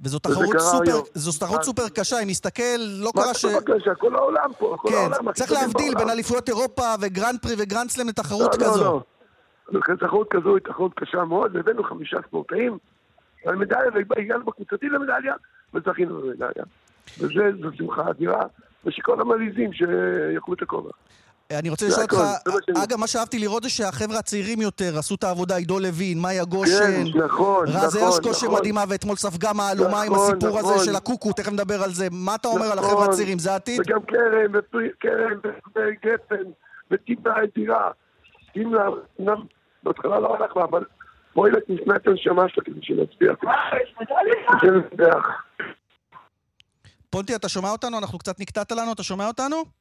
[0.00, 1.00] וזו תחרות סופר.
[1.14, 1.64] זו תחרות מה?
[1.64, 3.44] סופר קשה, אם נסתכל, לא מה קרה ש...
[3.44, 3.88] מבקש?
[3.98, 5.28] כל העולם פה, כל כן, העולם.
[5.28, 5.94] אחי, צריך להבדיל.
[5.94, 8.84] בין אליפויות אירופה וגרנד פרי וגרנד סלאם לתחרות לא, כזו.
[8.84, 9.00] לא,
[9.72, 9.80] לא.
[9.80, 12.78] לכן תחרות כזו היא תחרות קשה מאוד, והבאנו חמישה ספורטאים
[13.46, 15.34] על מדליה, והגענו בקבוצתי למדליה,
[15.74, 16.64] וזכינו במדליה.
[17.18, 18.42] וזה, זו שמחה אדירה,
[18.84, 20.90] ושכל המלעיזים שיאכלו את הכובע.
[21.52, 22.16] אני רוצה לשאול אותך,
[22.84, 27.04] אגב, מה שאהבתי לראות זה שהחבר'ה הצעירים יותר עשו את העבודה, עידו לוין, מאיה גושן,
[27.12, 28.34] כן, נכון, רז נכון, הרשקו נכון.
[28.34, 30.84] שמדהימה, ואתמול ספגה מהלומה עם נכון, הסיפור הזה נכון.
[30.84, 32.08] של הקוקו, תכף נדבר על זה.
[32.10, 32.78] מה אתה אומר על.
[32.78, 33.80] החבר'ה הצעירים, זה העתיד?
[33.80, 36.50] וגם קרן, ופרי- קרן, ו- וגפן,
[36.90, 37.90] וטיפה אדירה.
[38.56, 39.42] אמנם
[39.82, 40.84] בהתחלה לא הלך לה, אבל
[41.34, 43.32] פועלת נשמע את הנשמה שלה כדי שנצביע.
[47.10, 47.98] פונטי, אתה שומע אותנו?
[47.98, 49.77] אנחנו קצת נקטעת לנו, אתה שומע אותנו?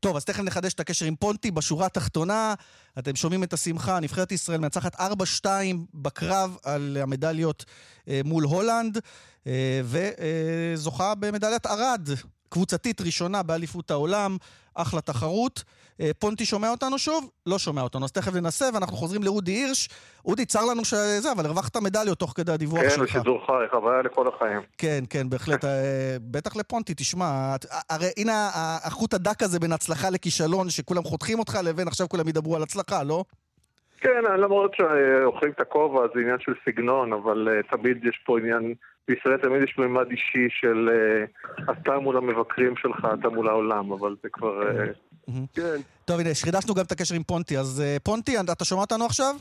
[0.00, 1.50] טוב, אז תכף נחדש את הקשר עם פונטי.
[1.50, 2.54] בשורה התחתונה,
[2.98, 5.46] אתם שומעים את השמחה, נבחרת ישראל מנצחת 4-2
[5.94, 7.64] בקרב על המדליות
[8.08, 8.98] אה, מול הולנד,
[9.46, 12.08] אה, וזוכה במדליית ארד,
[12.58, 14.36] קבוצתית ראשונה באליפות העולם,
[14.74, 15.64] אחלה תחרות.
[16.00, 17.30] אה, פונטי שומע אותנו שוב?
[17.46, 19.88] לא שומע אותנו, אז תכף ננסה, ואנחנו חוזרים לאודי הירש.
[20.24, 23.02] אודי, צר לנו שזה, אבל הרווחת מדליות תוך כדי הדיווח כן, שלך.
[23.16, 24.60] בשידור חי, חוויה לכל החיים.
[24.78, 25.64] כן, כן, בהחלט.
[25.64, 25.70] אה,
[26.20, 28.50] בטח לפונטי, תשמע, את- הרי הנה
[28.84, 33.02] החוט הדק הזה בין הצלחה לכישלון, שכולם חותכים אותך, לבין עכשיו כולם ידברו על הצלחה,
[33.02, 33.24] לא?
[34.00, 38.74] כן, למרות שאוכלים את הכובע זה עניין של סגנון, אבל תמיד יש פה עניין,
[39.08, 44.16] בישראל תמיד יש ממד אישי של uh, אתה מול המבקרים שלך, אתה מול העולם, אבל
[44.22, 44.62] זה כבר...
[44.62, 45.04] Uh,
[45.54, 47.58] כן, טוב, הנה, חידשנו גם את הקשר עם פונטי.
[47.58, 49.34] אז אה, פונטי, אתה שומע אותנו עכשיו?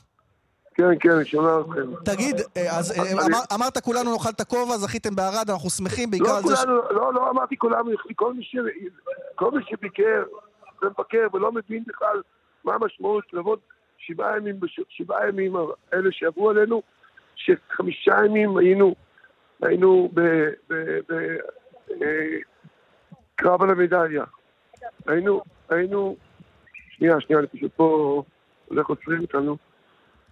[0.76, 1.96] כן, כן, אני שומע אתכם.
[2.06, 6.38] תגיד, אה, אז אה, אמרת כולנו נאכל את הכובע, זכיתם בערד, אנחנו שמחים בעיקר לא
[6.38, 6.60] על זה ש...
[6.60, 7.92] כולנו, לא, לא אמרתי כולנו,
[9.36, 10.24] כל מי שביקר
[10.82, 12.22] ומבקר ולא מבין בכלל
[12.64, 13.60] מה המשמעות לעבוד
[13.98, 15.56] שבעה ימים, שבעה ימים
[15.92, 16.82] האלה שעברו עלינו,
[17.36, 18.96] שחמישה ימים היינו,
[19.66, 20.12] היינו
[23.36, 24.24] בקרב על המדליה.
[25.08, 26.16] היינו, היינו,
[26.90, 28.24] שנייה, שנייה, אני פשוט פה
[28.68, 29.58] הולך עוצרים אותנו.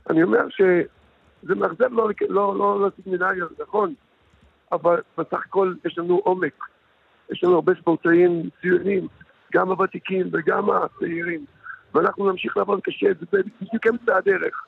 [0.09, 3.93] אני אומר שזה מאכזב לא, לא, לא להשיג מדליה, זה נכון,
[4.71, 6.65] אבל בסך הכל יש לנו עומק.
[7.31, 9.07] יש לנו הרבה ספורטאים ציונים,
[9.53, 11.45] גם הוותיקים וגם הצעירים,
[11.93, 13.25] ואנחנו נמשיך לעבוד קשה, זה
[13.61, 14.65] בדיוק אמצע הדרך.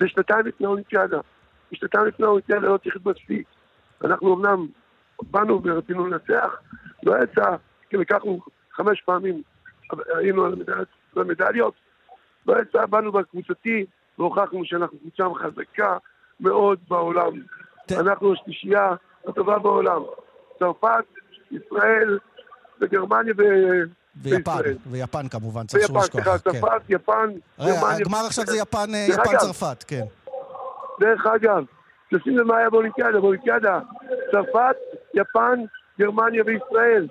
[0.00, 1.20] זה שנתיים לפני האולימפיאדה.
[1.72, 3.42] שנתיים לפני האולימפיאדה לא צריך להתבססי.
[4.04, 4.66] אנחנו אמנם
[5.22, 6.50] באנו ורצינו לנצח,
[7.02, 7.56] לא יצא,
[7.90, 8.40] כי לקחנו
[8.72, 9.42] חמש פעמים,
[10.16, 10.54] היינו על
[11.16, 11.74] המדליות,
[12.46, 13.86] לא יצא, באנו בקבוצתי,
[14.18, 15.96] והוכחנו שאנחנו קבוצה חזקה
[16.40, 17.32] מאוד בעולם.
[17.90, 18.94] אנחנו השלישייה
[19.28, 20.02] הטובה בעולם.
[20.58, 21.04] צרפת,
[21.50, 22.18] ישראל
[22.80, 23.42] וגרמניה ו...
[24.22, 24.60] ויפן.
[24.86, 26.22] ויפן כמובן, צריך שלא ויפן, לשכוח.
[26.22, 26.60] סליחה, כן.
[26.60, 27.96] צרפת, יפן, רגע, גרמניה.
[27.96, 30.04] הגמר עכשיו זה יפן, אה, יפן-צרפת, כן.
[31.00, 31.64] דרך אגב,
[32.14, 33.78] תשים לב מה היה באולימפיאדה, באולימפיאדה,
[34.32, 34.76] צרפת,
[35.14, 35.58] יפן,
[36.00, 37.06] גרמניה וישראל.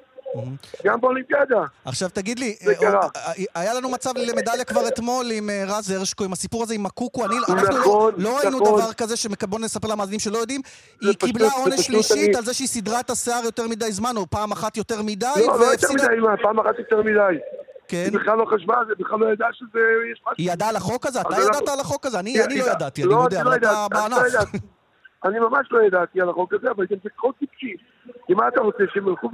[0.86, 1.64] גם באולימפיאדה.
[1.86, 2.94] עכשיו תגיד לי, אה.
[3.16, 6.86] אה, היה לנו מצב למדליה כבר אתמול עם אה, רז הרשקו, עם הסיפור הזה עם
[6.86, 8.80] הקוקו, אני, אנחנו לא- נכון, לא ראינו נכון.
[8.82, 10.62] דבר כזה, שמק- בוא נספר למאזינים שלא יודעים,
[11.02, 14.52] היא קיבלה עונש שלישית על זה שהיא סידרה את השיער יותר מדי זמן, או פעם
[14.52, 15.88] אחת יותר מדי, לא, לא יותר.
[15.94, 16.04] מדי,
[16.44, 17.38] פעם אחת יותר מדי.
[17.88, 18.04] כן.
[18.12, 19.80] היא בכלל לא חשבה על זה, בכלל לא ידעה שזה.
[20.38, 21.22] היא ידעה על החוק הזה?
[21.22, 22.20] אתה ידעת על החוק הזה?
[22.20, 24.48] אני לא ידעתי, אני לא, אני לא אבל אתה בענף.
[25.26, 27.76] אני ממש לא ידעתי על החוק הזה, אבל זה חוק טיפשי.
[28.28, 29.30] כי מה אתה רוצה, שהם ילכו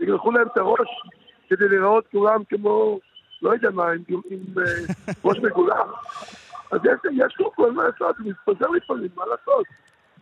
[0.00, 0.88] ויגלחו להם את הראש
[1.48, 2.98] כדי להיראות כולם כמו,
[3.42, 4.64] לא יודע מה, עם, עם אה,
[5.24, 5.86] ראש מגולח?
[6.70, 9.66] אז יש, כל מה לעשות, הוא מתפזר לפעמים, מה לעשות?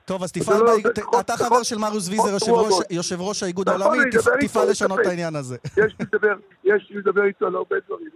[0.05, 0.73] טוב, אז תפעל, לא-
[1.03, 5.01] חוק- אתה חבר חוק- של מריוס חוק ויזר, יושב ראש- האיגוד נכון, העולמי, תפעל לשנות
[5.01, 5.07] את.
[5.07, 5.57] העניין הזה.
[5.65, 8.09] יש לי לדבר, יש לי לדבר איתו על הרבה דברים.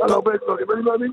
[0.00, 1.12] על הרבה דברים, אני מאמין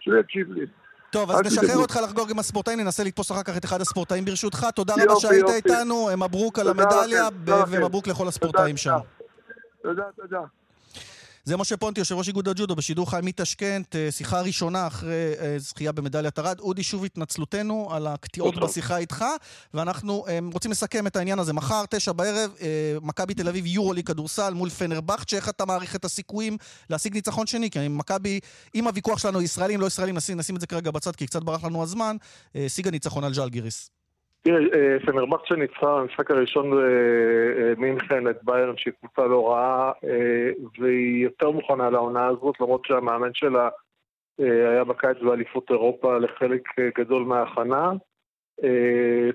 [0.00, 0.66] שהוא יקשיב לי.
[1.14, 1.76] טוב, אז נשחרר.
[1.76, 4.66] אותך לחגוג עם הספורטאים, ננסה לתפוס אחר כך את אחד הספורטאים ברשותך.
[4.74, 5.48] תודה רבה שהיית.
[5.48, 7.70] איתנו, מברוק על המדליה, תודה לכם.
[7.70, 8.98] ומברוק לכל הספורטאים שם.
[9.82, 10.40] תודה, תודה.
[11.46, 15.54] זה משה פונטי, יושב ראש איגוד הג'ודו, בשידור חי מטשקנט, אה, שיחה ראשונה אחרי אה,
[15.58, 16.60] זכייה במדליית ארד.
[16.60, 19.24] אודי, שוב התנצלותנו על הקטיעות בשיחה איתך,
[19.74, 21.52] ואנחנו אה, רוצים לסכם את העניין הזה.
[21.52, 22.50] מחר, תשע בערב,
[23.02, 26.56] מכבי תל אביב יורו-לי כדורסל מול פנרבכצ'ה, איך אתה מעריך את הסיכויים
[26.90, 27.70] להשיג ניצחון שני?
[27.70, 28.40] כי מכבי,
[28.74, 31.64] אם הוויכוח שלנו ישראלים, לא ישראלים, נשים, נשים את זה כרגע בצד, כי קצת ברח
[31.64, 32.16] לנו הזמן,
[32.54, 33.90] השיגה ניצחון על ז'לגיריס.
[34.44, 36.70] תראה, אה, פנרבכצ'ה ניצחה במשחק הראשון
[37.76, 43.30] במינכן את ביירן שהיא קבוצה לא רעה אה, והיא יותר מוכנה לעונה הזאת למרות שהמאמן
[43.34, 43.68] שלה
[44.40, 46.62] אה, היה בקיץ באליפות אירופה לחלק
[46.98, 47.92] גדול מההכנה.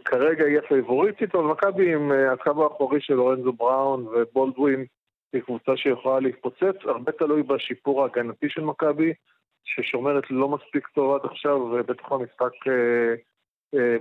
[0.06, 4.86] כרגע היא הפייבוריטית, אבל מכבי עם הקו האחורי של לורנזו בראון ובולדווין
[5.34, 9.13] היא קבוצה שיכולה להתפוצץ, הרבה תלוי בשיפור ההגנתי של מכבי
[9.63, 13.15] ששומרת לא מספיק טוב עד עכשיו ובטח המשחק אה,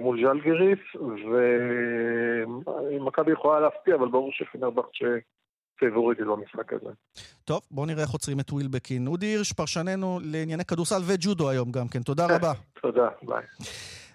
[0.00, 0.78] מול ז'לגיריס,
[2.90, 6.90] ומכבי יכולה להפתיע, אבל ברור שפנרבחצ'ה פייבוריטית במשחק הזה.
[7.44, 9.06] טוב, בואו נראה איך עוצרים את וילבקין.
[9.06, 12.02] אודי הירש, פרשננו לענייני כדורסל וג'ודו היום גם כן.
[12.02, 12.52] תודה רבה.
[12.82, 13.42] תודה, ביי.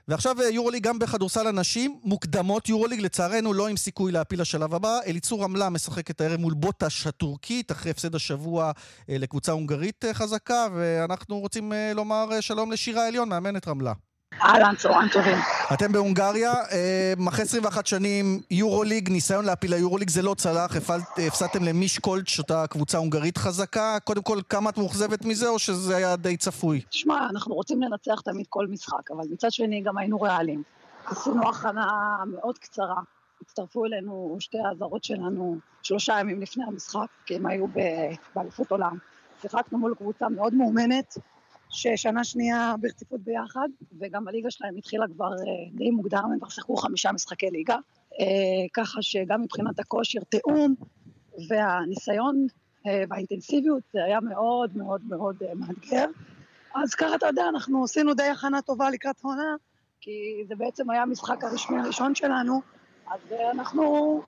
[0.08, 5.00] ועכשיו אה, יורוליג גם בכדורסל הנשים, מוקדמות יורוליג, לצערנו לא עם סיכוי להעפיל לשלב הבא.
[5.08, 8.72] אליצור רמלה משחקת הערב מול בוטאש הטורקית, אחרי הפסד השבוע
[9.10, 13.94] אה, לקבוצה הונגרית חזקה, ואנחנו רוצים לומר שלום לשירה עליון, מאמנת רמלה.
[14.42, 15.38] אהלן, צהריים טובים.
[15.74, 20.76] אתם בהונגריה, אה, אחרי 21 שנים יורוליג, ניסיון להפיל ליורוליג, זה לא צלח,
[21.28, 23.98] הפסדתם למישקולד, שאותה קבוצה הונגרית חזקה.
[24.04, 26.82] קודם כל, כמה את מאוכזבת מזה, או שזה היה די צפוי?
[26.90, 30.64] תשמע, אנחנו רוצים לנצח תמיד כל משחק, אבל מצד שני גם היינו ריאליים.
[31.06, 31.88] עשינו הכנה
[32.26, 33.02] מאוד קצרה.
[33.42, 37.66] הצטרפו אלינו שתי האזהרות שלנו שלושה ימים לפני המשחק, כי הם היו
[38.36, 38.98] באליפות עולם.
[39.42, 41.18] שיחקנו מול קבוצה מאוד מאומנת,
[41.74, 46.76] ששנה שנייה ברציפות ביחד, וגם הליגה שלהם התחילה כבר אה, די מוקדם, הם כבר שיחקו
[46.76, 47.78] חמישה משחקי ליגה,
[48.20, 48.26] אה,
[48.74, 50.76] ככה שגם מבחינת הכושר, תיאום
[51.50, 52.48] והניסיון
[52.88, 56.06] אה, והאינטנסיביות זה היה מאוד מאוד מאוד מאתגר.
[56.76, 59.56] אז ככה אתה יודע, אנחנו עשינו די הכנה טובה לקראת העונה,
[60.02, 62.62] כי זה בעצם היה המשחק הרשמי הראשון שלנו,
[63.08, 63.20] אז
[63.52, 64.22] אנחנו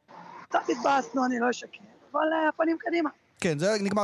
[0.44, 1.80] קצת התבאסנו, אני לא אשקר,
[2.12, 3.10] אבל הפנים קדימה.
[3.42, 4.04] כן, זה נגמר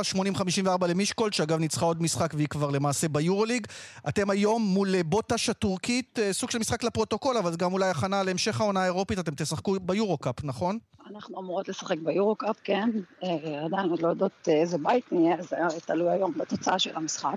[0.82, 3.66] 80-54 למישקולד, שאגב ניצחה עוד משחק והיא כבר למעשה ביורוליג.
[4.08, 8.22] אתם היום מול אה, בוטש הטורקית, אה, סוג של משחק לפרוטוקול, אבל גם אולי הכנה
[8.22, 10.78] להמשך העונה האירופית, אתם תשחקו ביורו-קאפ, נכון?
[11.10, 12.90] אנחנו אמורות לשחק ביורו-קאפ, כן.
[13.22, 17.36] אה, עדיין עוד לא יודעות איזה בית נהיה, זה תלוי היום בתוצאה של המשחק.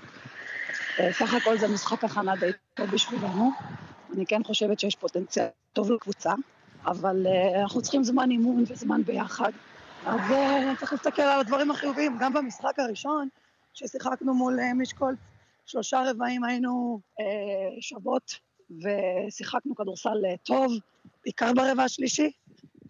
[1.12, 3.52] סך הכל זה משחק הכנה די טוב בשבילנו.
[4.14, 6.34] אני כן חושבת שיש פוטנציאל טוב לקבוצה,
[6.86, 7.28] אבל
[7.62, 9.52] אנחנו צריכים זמן אימון וזמן ביחד.
[10.06, 12.18] אז uh, צריך להסתכל על הדברים החיוביים.
[12.20, 13.28] גם במשחק הראשון,
[13.74, 15.16] ששיחקנו מול uh, משקול,
[15.66, 17.24] שלושה רבעים היינו uh,
[17.82, 18.32] שוות,
[18.70, 20.74] ושיחקנו כדורסל uh, טוב,
[21.24, 22.32] בעיקר ברבע השלישי,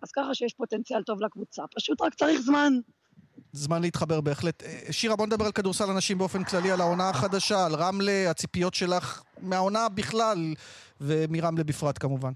[0.01, 1.63] אז ככה שיש פוטנציאל טוב לקבוצה.
[1.75, 2.73] פשוט רק צריך זמן.
[3.51, 4.63] זמן להתחבר בהחלט.
[4.91, 9.23] שירה, בוא נדבר על כדורסל אנשים באופן כללי, על העונה החדשה, על רמלה, הציפיות שלך
[9.41, 10.53] מהעונה בכלל,
[11.01, 12.31] ומרמלה בפרט כמובן.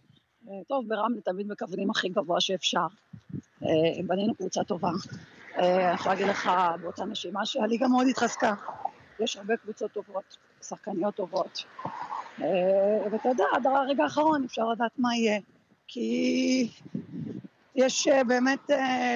[0.67, 2.87] טוב, ברמלה תמיד מכוונים הכי גבוה שאפשר.
[3.63, 4.89] אה, בנינו קבוצה טובה.
[5.57, 8.53] אה, אני יכולה להגיד לך באותה נשימה שהליגה מאוד התחזקה.
[9.19, 11.63] יש הרבה קבוצות טובות, שחקניות טובות.
[12.41, 12.47] אה,
[13.11, 15.39] ואתה יודע, עד הרגע האחרון אפשר לדעת מה יהיה.
[15.87, 16.69] כי
[17.75, 18.69] יש באמת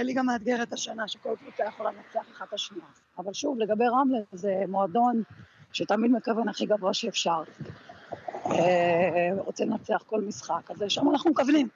[0.04, 2.86] ליגה מאתגרת השנה, שכל קבוצה יכולה לנצח אחת את השנייה.
[3.18, 5.24] אבל שוב, לגבי רמלה, זה מועדון
[5.74, 7.44] שתמיד מכוון הכי גבוה שאפשר.
[9.46, 11.68] רוצה לנצח כל משחק, אז לשם אנחנו מכוונים.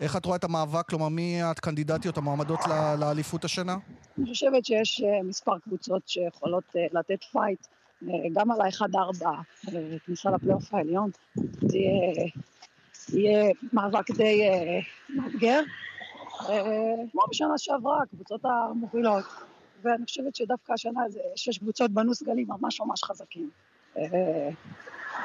[0.00, 0.88] איך את רואה את המאבק?
[0.88, 2.60] כלומר, מי הכנדידטיות המועמדות
[2.98, 3.76] לאליפות השנה?
[4.18, 7.66] אני חושבת שיש אה, מספר קבוצות שיכולות אה, לתת fight,
[8.08, 9.26] אה, גם על ה-1-4,
[10.06, 11.10] כניסה לפלייאוף העליון.
[11.60, 11.78] זה
[13.12, 14.42] יהיה מאבק די
[15.08, 15.60] מאתגר.
[17.12, 19.24] כמו בשנה שעברה, הקבוצות המובילות.
[19.82, 23.50] ואני חושבת שדווקא השנה זה שש קבוצות בנו סגלים ממש ממש חזקים.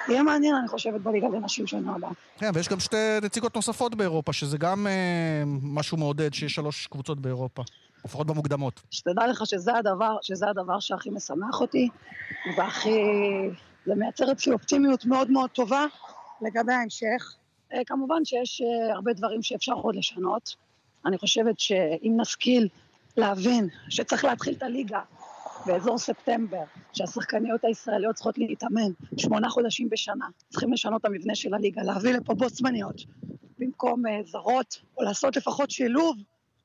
[0.07, 2.11] יהיה מעניין, אני חושבת, בליגה לנשים שנה הבאה.
[2.37, 7.19] כן, ויש גם שתי נציגות נוספות באירופה, שזה גם אה, משהו מעודד, שיש שלוש קבוצות
[7.19, 7.63] באירופה,
[8.05, 8.81] לפחות במוקדמות.
[8.91, 11.89] שתדע לך שזה הדבר, שזה הדבר שהכי משמח אותי,
[12.57, 12.99] והכי...
[13.85, 15.85] זה מייצר אצלי אופטימיות מאוד מאוד טובה
[16.41, 17.35] לגבי ההמשך.
[17.73, 20.55] אה, כמובן שיש אה, הרבה דברים שאפשר עוד לשנות.
[21.05, 22.67] אני חושבת שאם נשכיל
[23.17, 24.99] להבין שצריך להתחיל את הליגה
[25.65, 31.83] באזור ספטמבר, שהשחקניות הישראליות צריכות להתאמן שמונה חודשים בשנה, צריכים לשנות את המבנה של הליגה,
[31.83, 33.01] להביא לפה בוסמניות
[33.59, 36.17] במקום uh, זרות, או לעשות לפחות שילוב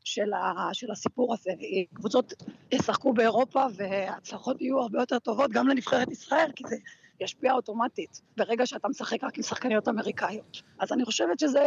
[0.05, 1.51] של, ה, של הסיפור הזה.
[1.95, 2.33] קבוצות
[2.73, 6.77] ישחקו באירופה וההצלחות יהיו הרבה יותר טובות גם לנבחרת ישראל, כי זה
[7.21, 10.63] ישפיע אוטומטית ברגע שאתה משחק רק עם שחקניות אמריקאיות.
[10.79, 11.67] אז אני חושבת שזה,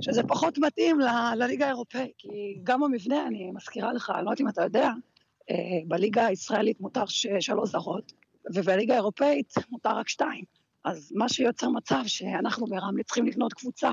[0.00, 4.40] שזה פחות מתאים ל, לליגה האירופאית, כי גם המבנה, אני מזכירה לך, אני לא יודעת
[4.40, 4.90] אם אתה יודע,
[5.86, 7.04] בליגה הישראלית מותר
[7.40, 8.12] שלוש זרות,
[8.54, 10.44] ובליגה האירופאית מותר רק שתיים.
[10.84, 13.90] אז מה שיוצר מצב שאנחנו ברמלה צריכים לבנות קבוצה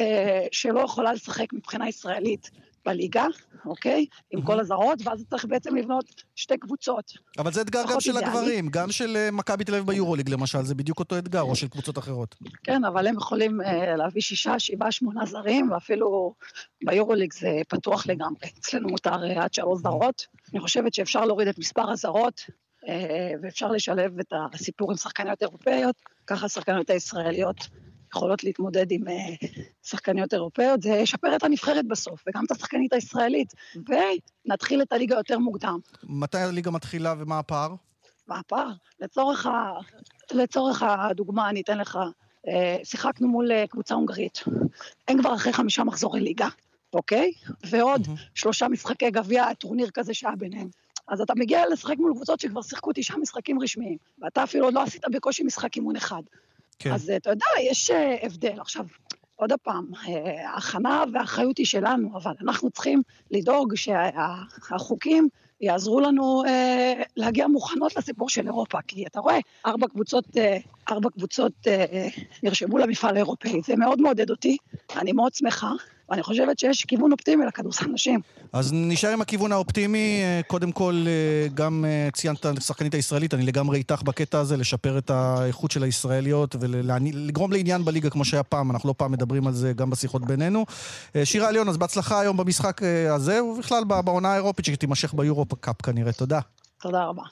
[0.00, 2.50] אה, שלא יכולה לשחק מבחינה ישראלית
[2.84, 3.26] בליגה,
[3.64, 4.06] אוקיי?
[4.30, 6.04] עם כל הזרות, ואז צריך בעצם לבנות
[6.36, 7.12] שתי קבוצות.
[7.38, 10.74] אבל זה אתגר גם של הגברים, גם של אה, מכבי תל אביב ביורוליג למשל, זה
[10.74, 12.36] בדיוק אותו אתגר, או של קבוצות אחרות.
[12.64, 16.34] כן, אבל הם יכולים אה, להביא שישה, שבעה, שמונה זרים, ואפילו
[16.84, 18.48] ביורוליג זה פתוח לגמרי.
[18.58, 20.26] אצלנו מותר עד שלוש זרות.
[20.52, 22.40] אני חושבת שאפשר להוריד את מספר הזרות,
[23.42, 27.68] ואפשר לשלב את הסיפור עם שחקניות אירופאיות, ככה השחקניות הישראליות
[28.14, 29.46] יכולות להתמודד עם uh,
[29.82, 33.54] שחקניות אירופאיות, זה ישפר את הנבחרת בסוף, וגם את השחקנית הישראלית,
[34.46, 35.78] ונתחיל את הליגה יותר מוקדם.
[36.02, 37.74] מתי הליגה מתחילה ומה הפער?
[38.28, 38.68] מה הפער?
[39.00, 39.72] לצורך, ה...
[40.32, 41.98] לצורך הדוגמה, אני אתן לך,
[42.46, 42.50] uh,
[42.84, 44.44] שיחקנו מול uh, קבוצה הונגרית.
[45.08, 46.48] הם כבר אחרי חמישה מחזורי ליגה,
[46.94, 47.32] אוקיי?
[47.70, 48.20] ועוד mm-hmm.
[48.34, 50.68] שלושה משחקי גביע, טורניר כזה שהיה ביניהם.
[51.08, 54.82] אז אתה מגיע לשחק מול קבוצות שכבר שיחקו תשעה משחקים רשמיים, ואתה אפילו עוד לא
[54.82, 56.22] עשית בקושי משחק אימון אחד.
[56.80, 56.92] כן.
[56.92, 58.60] אז אתה יודע, יש אה, הבדל.
[58.60, 58.84] עכשיו,
[59.36, 65.28] עוד פעם, אה, ההכנה והאחריות היא שלנו, אבל אנחנו צריכים לדאוג שהחוקים
[65.60, 70.58] יעזרו לנו אה, להגיע מוכנות לסיפור של אירופה, כי אתה רואה, ארבע קבוצות, אה,
[70.90, 72.08] ארבע קבוצות אה,
[72.42, 74.56] נרשמו למפעל האירופאי, זה מאוד מעודד אותי,
[74.96, 75.72] אני מאוד שמחה,
[76.10, 78.20] ואני חושבת שיש כיוון אופטימי לכדורסל נשים.
[78.52, 80.20] אז נשאר עם הכיוון האופטימי.
[80.22, 84.56] אה, קודם כל, אה, גם אה, ציינת את השחקנית הישראלית, אני לגמרי איתך בקטע הזה,
[84.56, 89.46] לשפר את האיכות של הישראליות ולגרום לעניין בליגה כמו שהיה פעם, אנחנו לא פעם מדברים
[89.46, 90.66] על זה גם בשיחות בינינו.
[91.24, 96.12] שירה עליון, אז בהצלחה היום במשחק הזה, ובכלל בעונה האירופית שתימשך ביורופ קאפ כנראה.
[96.12, 96.40] תודה.
[96.80, 97.22] תודה רבה.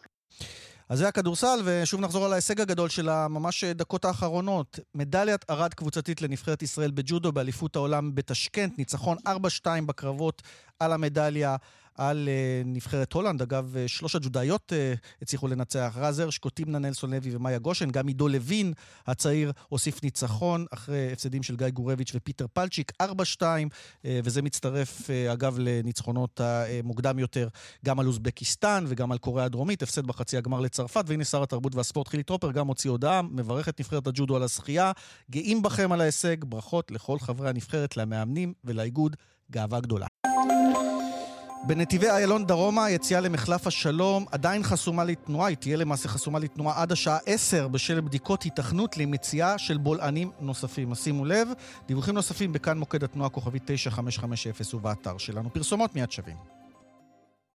[0.89, 4.79] אז זה הכדורסל, ושוב נחזור על ההישג הגדול של הממש דקות האחרונות.
[4.95, 9.31] מדליית ארד קבוצתית לנבחרת ישראל בג'ודו באליפות העולם בתשכנט, ניצחון 4-2
[9.87, 10.43] בקרבות
[10.81, 11.57] על המדליה
[11.99, 13.43] על uh, נבחרת הולנד.
[13.43, 15.95] אגב, uh, שלוש הג'ודאיות uh, הצליחו לנצח.
[15.97, 17.91] רז הרש, קוטימנה נלסון לוי ומאיה גושן.
[17.91, 18.73] גם עידו לוין
[19.07, 23.05] הצעיר הוסיף ניצחון אחרי הפסדים של גיא גורביץ' ופיטר פלצ'יק, 4-2,
[23.41, 23.43] uh,
[24.25, 27.49] וזה מצטרף, אגב, לניצחונות המוקדם יותר,
[27.85, 29.83] גם על אוזבקיסטן וגם על קוריאה הדרומית.
[29.83, 33.81] הפסד בחצי הגמר לצרפת, והנה שר התרבות והספורט חילי טרופר גם הוציא הודעה, מברך את
[33.81, 34.93] נבחרת הג'ודו על הזכייה.
[35.31, 39.17] גאים בכם על ההישג, ברכות לכל חברי הנבחרת, למאמנים ולאיגוד.
[39.51, 40.07] גאווה גדולה.
[41.67, 46.93] בנתיבי איילון דרומה, היציאה למחלף השלום עדיין חסומה לתנועה, היא תהיה למעשה חסומה לתנועה עד
[46.93, 50.93] השעה 10 בשל בדיקות היתכנות למציאה של בולענים נוספים.
[50.93, 51.49] אז שימו לב,
[51.87, 55.53] דיווחים נוספים בכאן מוקד התנועה כוכבית 9550 ובאתר שלנו.
[55.53, 56.37] פרסומות מיד שווים.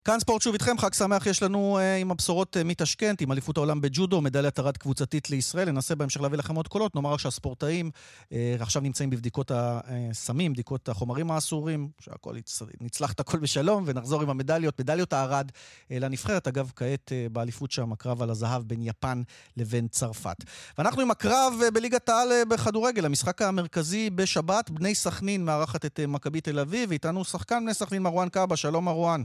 [0.05, 3.57] כאן ספורט שוב איתכם, חג שמח יש לנו אה, עם הבשורות אה, מתשכנת, עם אליפות
[3.57, 5.71] העולם בג'ודו, מדליית ארד קבוצתית לישראל.
[5.71, 6.95] ננסה בהמשך להביא לכם עוד קולות.
[6.95, 7.91] נאמר שהספורטאים
[8.31, 12.35] אה, עכשיו נמצאים בבדיקות הסמים, בדיקות החומרים האסורים, שהכל
[12.81, 15.51] נצלח את הכל בשלום, ונחזור עם המדליות, מדליות הארד
[15.91, 16.47] אה, לנבחרת.
[16.47, 19.21] אגב, כעת אה, באליפות שם הקרב על הזהב בין יפן
[19.57, 20.37] לבין צרפת.
[20.77, 25.99] ואנחנו עם הקרב אה, בליגת העל אה, בכדורגל, המשחק המרכזי בשבת, בני סכנין מארחת את
[25.99, 28.55] אה, מכבי תל אביב, ואיתנו שחקן בני סכנין מרואן קאבה.
[28.55, 29.23] שלום מרואן.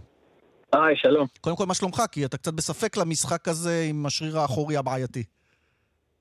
[0.73, 1.27] היי, שלום.
[1.41, 2.03] קודם כל, מה שלומך?
[2.13, 5.23] כי אתה קצת בספק למשחק הזה עם השריר האחורי הבעייתי.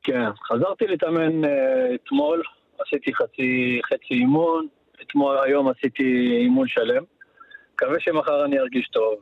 [0.04, 1.48] כן, חזרתי להתאמן uh,
[1.96, 2.44] אתמול,
[2.80, 4.68] עשיתי חצי, חצי אימון,
[5.02, 7.04] אתמול, היום עשיתי אימון שלם.
[7.74, 9.16] מקווה שמחר אני ארגיש טוב,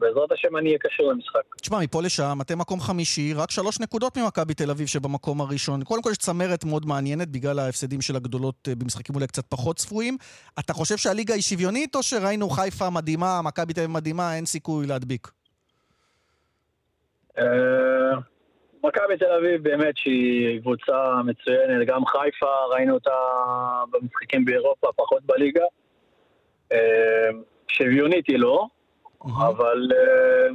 [0.00, 1.54] בעזרת השם אני אהיה קשור למשחק.
[1.60, 5.84] תשמע, מפה לשם, אתם מקום חמישי, רק שלוש נקודות ממכבי תל אביב שבמקום הראשון.
[5.84, 9.76] קודם כל יש צמרת מאוד מעניינת בגלל ההפסדים של הגדולות אה, במשחקים אולי קצת פחות
[9.76, 10.16] צפויים.
[10.58, 14.86] אתה חושב שהליגה היא שוויונית, או שראינו חיפה מדהימה, מכבי תל אביב מדהימה, אין סיכוי
[14.86, 15.28] להדביק?
[17.38, 18.14] אה,
[18.84, 23.16] מכבי תל אביב באמת שהיא קבוצה מצוינת, גם חיפה, ראינו אותה
[23.90, 25.64] במשחקים באירופה, פחות בליגה.
[26.72, 27.28] אה,
[27.68, 28.66] שוויונית היא לא,
[29.24, 30.48] אבל אה,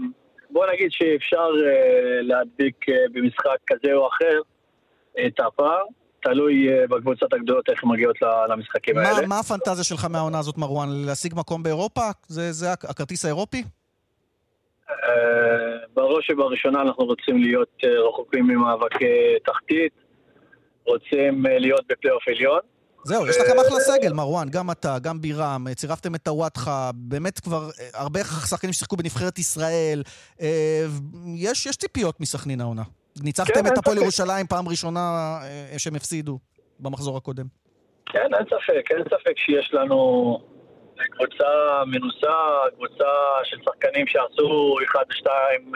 [0.50, 4.40] בוא נגיד שאפשר אה, להדביק אה, במשחק כזה או אחר
[5.28, 5.84] את הפער.
[6.22, 8.16] תלוי בקבוצות הגדולות איך הן מגיעות
[8.50, 9.28] למשחקים מה, האלה.
[9.28, 10.90] מה הפנטזיה שלך מהעונה הזאת, מרואן?
[11.06, 12.02] להשיג מקום באירופה?
[12.28, 13.64] זה, זה הכרטיס האירופי?
[15.94, 19.94] בראש ובראשונה אנחנו רוצים להיות רחוקים ממאבקי תחתית,
[20.86, 22.60] רוצים להיות בפלייאוף עליון.
[23.06, 27.70] זהו, יש לכם אחלה סגל, מרואן, גם אתה, גם בירם, צירפתם את טוואטחה, באמת כבר
[27.80, 30.04] אה, הרבה שחקנים ששיחקו בנבחרת ישראל.
[30.42, 30.86] אה,
[31.36, 32.82] יש, יש ציפיות מסכנין העונה.
[33.24, 35.00] ניצחתם כן, את הפועל ירושלים פעם ראשונה
[35.44, 36.40] אה, שהם הפסידו
[36.80, 37.46] במחזור הקודם.
[38.06, 40.40] כן, אין ספק, אין ספק שיש לנו
[40.98, 42.38] קבוצה מנוסה,
[42.76, 43.12] קבוצה
[43.44, 45.72] של שחקנים שעשו אחד ושתיים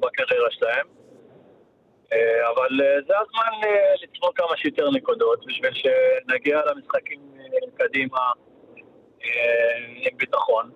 [0.00, 1.03] בקריירה שלהם.
[2.14, 7.20] אה, אבל אה, זה הזמן אה, לצבור כמה שיותר נקודות בשביל שנגיע למשחקים
[7.74, 8.32] קדימה
[9.96, 10.70] עם ביטחון.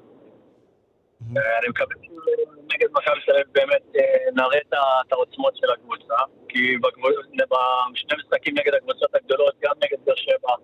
[1.37, 3.83] אני מקווה שנגד מכבי תל אביב באמת
[4.37, 4.59] נראה
[5.07, 6.15] את העוצמות של הקבוצה,
[6.49, 6.77] כי
[7.93, 10.55] בשני משחקים נגד הקבוצות הגדולות, גם נגד באר שבע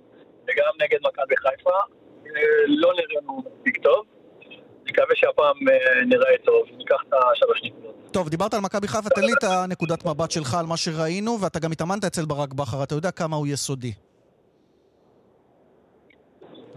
[0.48, 1.78] וגם נגד מכבי חיפה,
[2.66, 4.13] לא נראינו מספיק טוב.
[4.84, 5.56] מקווה שהפעם
[6.06, 7.94] נראה טוב, ניקח את השלוש נקודות.
[8.10, 11.58] טוב, דיברת על מכבי חיפה, תן לי את הנקודת מבט שלך על מה שראינו, ואתה
[11.58, 13.92] גם התאמנת אצל ברק בכר, אתה יודע כמה הוא יסודי.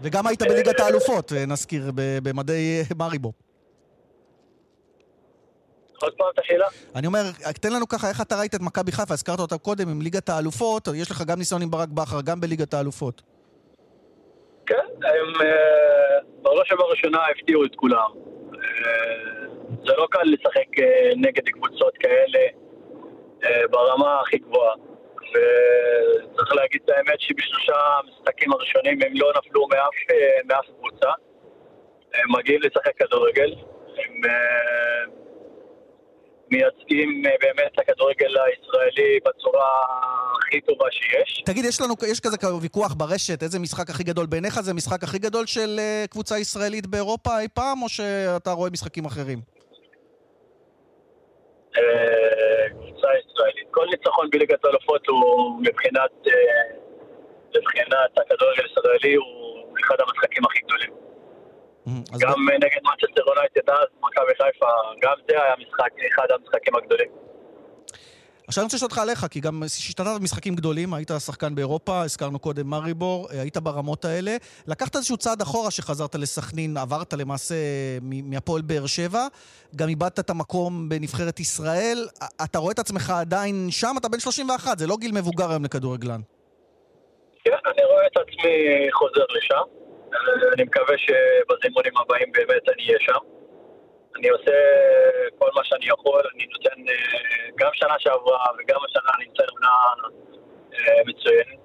[0.00, 3.32] וגם היית בליגת האלופות, נזכיר, במדי מריבו.
[6.02, 6.66] עוד פעם את השאלה?
[6.94, 7.22] אני אומר,
[7.60, 9.14] תן לנו ככה, איך אתה ראית את מכבי חיפה?
[9.14, 12.74] הזכרת אותה קודם עם ליגת האלופות, יש לך גם ניסיון עם ברק בכר, גם בליגת
[12.74, 13.22] האלופות.
[14.68, 15.32] כן, הם
[16.42, 18.10] בראש ובראשונה הפתיעו את כולם.
[19.86, 20.66] זה לא קל לשחק
[21.16, 22.40] נגד קבוצות כאלה
[23.70, 24.74] ברמה הכי גבוהה.
[25.16, 29.94] וצריך להגיד את האמת שבשלושה המשחקים הראשונים הם לא נפלו מאף,
[30.44, 31.10] מאף קבוצה.
[32.14, 33.54] הם מגיעים לשחק כדורגל.
[33.96, 34.20] הם
[36.50, 39.68] מייצגים באמת את הכדורגל הישראלי בצורה
[40.38, 41.42] הכי טובה שיש.
[41.46, 44.60] תגיד, יש לנו, יש כזה ויכוח ברשת, איזה משחק הכי גדול בעיניך?
[44.60, 45.80] זה המשחק הכי גדול של
[46.10, 49.38] קבוצה ישראלית באירופה אי פעם, או שאתה רואה משחקים אחרים?
[52.70, 53.68] קבוצה ישראלית.
[53.70, 56.10] כל ניצחון בליגת האלופות הוא מבחינת,
[57.58, 60.90] מבחינת הכדורגל הישראלי הוא אחד המשחקים הכי גדולים.
[62.18, 64.66] גם נגד מצ'סטר יונייטד אז, מכבי חיפה,
[65.02, 67.08] גם זה היה משחק, אחד המשחקים הגדולים.
[68.48, 72.38] עכשיו אני רוצה לשאול אותך עליך, כי גם השתתפת במשחקים גדולים, היית שחקן באירופה, הזכרנו
[72.38, 74.36] קודם מריבור, היית ברמות האלה.
[74.66, 77.54] לקחת איזשהו צעד אחורה שחזרת לסכנין, עברת למעשה
[78.02, 79.26] מהפועל באר שבע,
[79.76, 82.08] גם איבדת את המקום בנבחרת ישראל.
[82.44, 83.94] אתה רואה את עצמך עדיין שם?
[83.98, 86.20] אתה בן 31, זה לא גיל מבוגר היום לכדורגלן.
[87.44, 89.77] כן, אני רואה את עצמי חוזר לשם.
[90.54, 93.18] אני מקווה שבזימונים הבאים באמת אני אהיה שם.
[94.16, 94.52] אני עושה
[95.38, 96.92] כל מה שאני יכול, אני נותן,
[97.58, 99.72] גם שנה שעברה וגם השנה אני נותן עונה
[101.06, 101.58] מצוינת.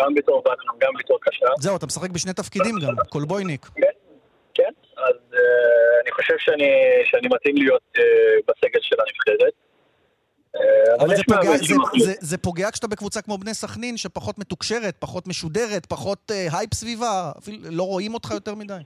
[0.00, 1.46] גם בתור בנאדם, גם בתור קשר.
[1.58, 3.66] זהו, אתה משחק בשני תפקידים גם, כלבויניק.
[3.66, 3.90] כן,
[4.54, 5.16] כן, אז
[6.02, 7.82] אני חושב שאני מתאים להיות
[8.48, 9.52] בסגל של הנבחרת.
[11.00, 15.28] אבל זה פוגע, זה, זה, זה פוגע כשאתה בקבוצה כמו בני סכנין, שפחות מתוקשרת, פחות
[15.28, 18.78] משודרת, פחות uh, hype סביבה, אפילו לא רואים אותך יותר מדי.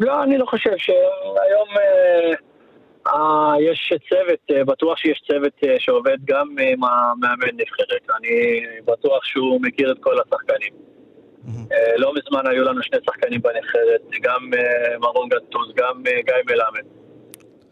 [0.00, 3.12] לא, אני לא חושב שהיום uh, uh,
[3.60, 8.10] יש צוות, uh, בטוח שיש צוות uh, שעובד גם עם המאמן נבחרת.
[8.18, 10.72] אני בטוח שהוא מכיר את כל השחקנים.
[10.72, 11.72] Mm-hmm.
[11.72, 16.34] Uh, לא מזמן היו לנו שני שחקנים בנבחרת, גם uh, מרון גנטוס, גם uh, גיא
[16.46, 16.86] מלמד.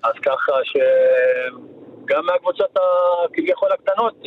[0.02, 0.76] אז ככה ש...
[2.04, 2.74] גם מהקבוצות
[3.24, 4.22] הכביכול הקטנות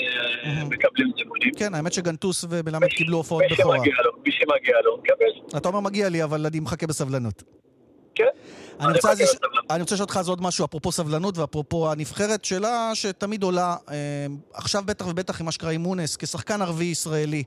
[0.69, 1.51] מקבלים זימונים.
[1.57, 3.77] כן, האמת שגנטוס ומלמד קיבלו הופעות בכורה.
[3.77, 5.57] מי שמגיע לו, מי שמגיע לו, מקבל.
[5.57, 7.43] אתה אומר מגיע לי, אבל אני מחכה בסבלנות.
[8.15, 8.25] כן.
[8.79, 9.09] אני רוצה,
[9.69, 13.75] אני רוצה לשאול אותך אז עוד משהו, אפרופו סבלנות ואפרופו הנבחרת, שאלה שתמיד עולה,
[14.53, 17.43] עכשיו בטח ובטח עם מה שקרה עם מונס, כשחקן ערבי ישראלי,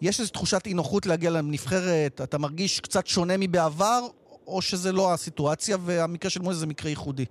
[0.00, 2.20] יש איזו תחושת אי נוחות להגיע לנבחרת?
[2.20, 4.00] אתה מרגיש קצת שונה מבעבר,
[4.46, 7.24] או שזה לא הסיטואציה, והמקרה של מונס זה מקרה ייחודי?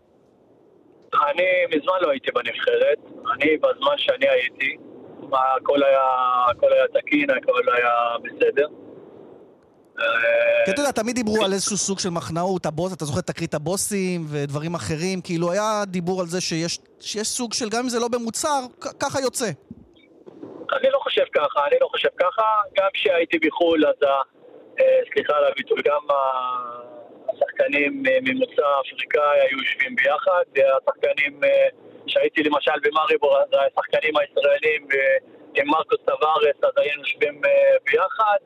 [1.13, 2.97] אני מזמן לא הייתי בנבחרת,
[3.33, 4.77] אני בזמן שאני הייתי,
[5.33, 6.01] הכל היה,
[6.51, 7.91] הכל היה תקין, הכל היה
[8.23, 8.67] בסדר.
[10.65, 14.25] כי אתה יודע, תמיד דיברו על איזשהו סוג של מחנאות, הבוס, אתה זוכר תקרית הבוסים
[14.29, 18.07] ודברים אחרים, כאילו היה דיבור על זה שיש, שיש סוג של, גם אם זה לא
[18.07, 18.59] במוצר,
[18.99, 19.45] ככה יוצא.
[20.73, 22.43] אני לא חושב ככה, אני לא חושב ככה,
[22.77, 23.95] גם כשהייתי בחו"ל, אז,
[25.13, 26.01] סליחה על הביטוי, גם
[27.39, 31.39] השחקנים ממוצא אפריקאי היו יושבים ביחד, והשחקנים
[32.07, 34.87] שהייתי למשל במאריבור, השחקנים הישראלים
[35.55, 37.41] עם מרקוס טווארס, אז היינו יושבים
[37.85, 38.37] ביחד.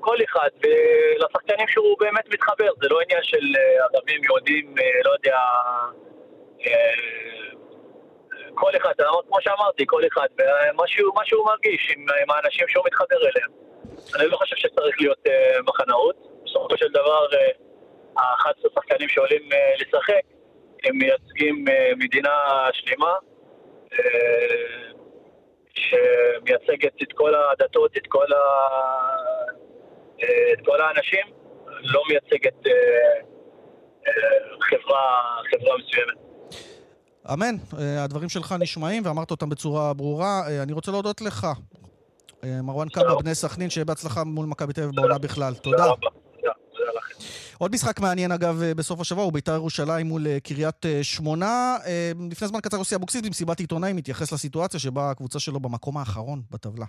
[0.00, 3.46] כל אחד, ולשחקנים שהוא באמת מתחבר, זה לא עניין של
[3.80, 4.74] ערבים, יהודים,
[5.04, 5.38] לא יודע,
[8.54, 8.92] כל אחד,
[9.28, 13.50] כמו שאמרתי, כל אחד, ומה שהוא מרגיש עם, עם האנשים שהוא מתחבר אליהם.
[14.16, 15.18] אני לא חושב שצריך להיות
[15.66, 16.16] מחנאות.
[16.44, 17.26] בסופו של דבר,
[18.16, 19.42] ה-11 שחקנים שעולים
[19.80, 20.22] לשחק,
[20.84, 21.64] הם מייצגים
[21.98, 22.30] מדינה
[22.72, 23.14] שלמה,
[25.74, 28.38] שמייצגת את כל הדתות, את כל, ה...
[30.52, 31.26] את כל האנשים,
[31.66, 32.54] לא מייצגת
[34.60, 35.02] חברה,
[35.50, 36.14] חברה מסוימת.
[37.32, 37.54] אמן,
[37.98, 40.42] הדברים שלך נשמעים ואמרת אותם בצורה ברורה.
[40.62, 41.46] אני רוצה להודות לך,
[42.44, 45.54] מרואן קאבה, בני סכנין, שיהיה בהצלחה מול מכבי תל אביב בעונה בכלל.
[45.54, 45.84] תודה.
[47.62, 51.76] עוד משחק מעניין אגב בסוף השבוע הוא בית"ר ירושלים מול קריית שמונה.
[52.30, 56.86] לפני זמן קצר יוסי אבוקסיס במסיבת עיתונאים מתייחס לסיטואציה שבה הקבוצה שלו במקום האחרון בטבלה.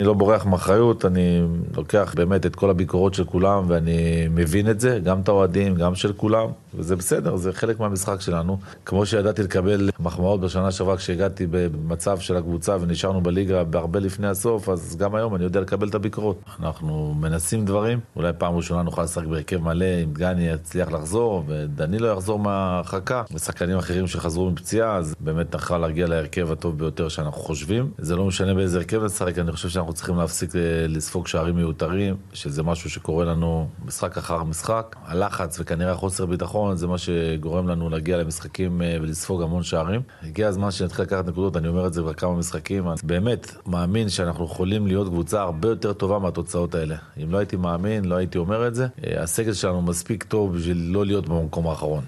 [0.00, 1.42] אני לא בורח מאחריות, אני
[1.76, 5.94] לוקח באמת את כל הביקורות של כולם ואני מבין את זה, גם את האוהדים, גם
[5.94, 8.58] של כולם, וזה בסדר, זה חלק מהמשחק שלנו.
[8.86, 14.68] כמו שידעתי לקבל מחמאות בשנה שעברה כשהגעתי במצב של הקבוצה ונשארנו בליגה הרבה לפני הסוף,
[14.68, 16.42] אז גם היום אני יודע לקבל את הביקורות.
[16.60, 21.98] אנחנו מנסים דברים, אולי פעם ראשונה נוכל לשחק בהרכב מלא, אם דגני יצליח לחזור ודני
[21.98, 27.42] לא יחזור מההרחקה, ושחקנים אחרים שחזרו מפציעה, אז באמת נוכל להגיע להרכב הטוב ביותר שאנחנו
[27.42, 27.90] חושבים.
[27.98, 32.16] זה לא משנה באיזה הרכב נשחק, אני חושב שאנחנו צריכים להפסיק אה, לספוג שערים מיותרים,
[32.32, 34.96] שזה משהו שקורה לנו משחק אחר משחק.
[35.04, 40.00] הלחץ וכנראה חוסר ביטחון זה מה שגורם לנו להגיע למשחקים אה, ולספוג המון שערים.
[40.22, 42.88] הגיע הזמן שנתחיל לקחת נקודות, אני אומר את זה כבר כמה משחקים.
[42.88, 46.96] אני באמת מאמין שאנחנו יכולים להיות קבוצה הרבה יותר טובה מהתוצאות האלה.
[47.22, 48.86] אם לא הייתי מאמין, לא הייתי אומר את זה.
[49.06, 52.04] אה, הסגל שלנו מספיק טוב בשביל לא להיות במקום האחרון.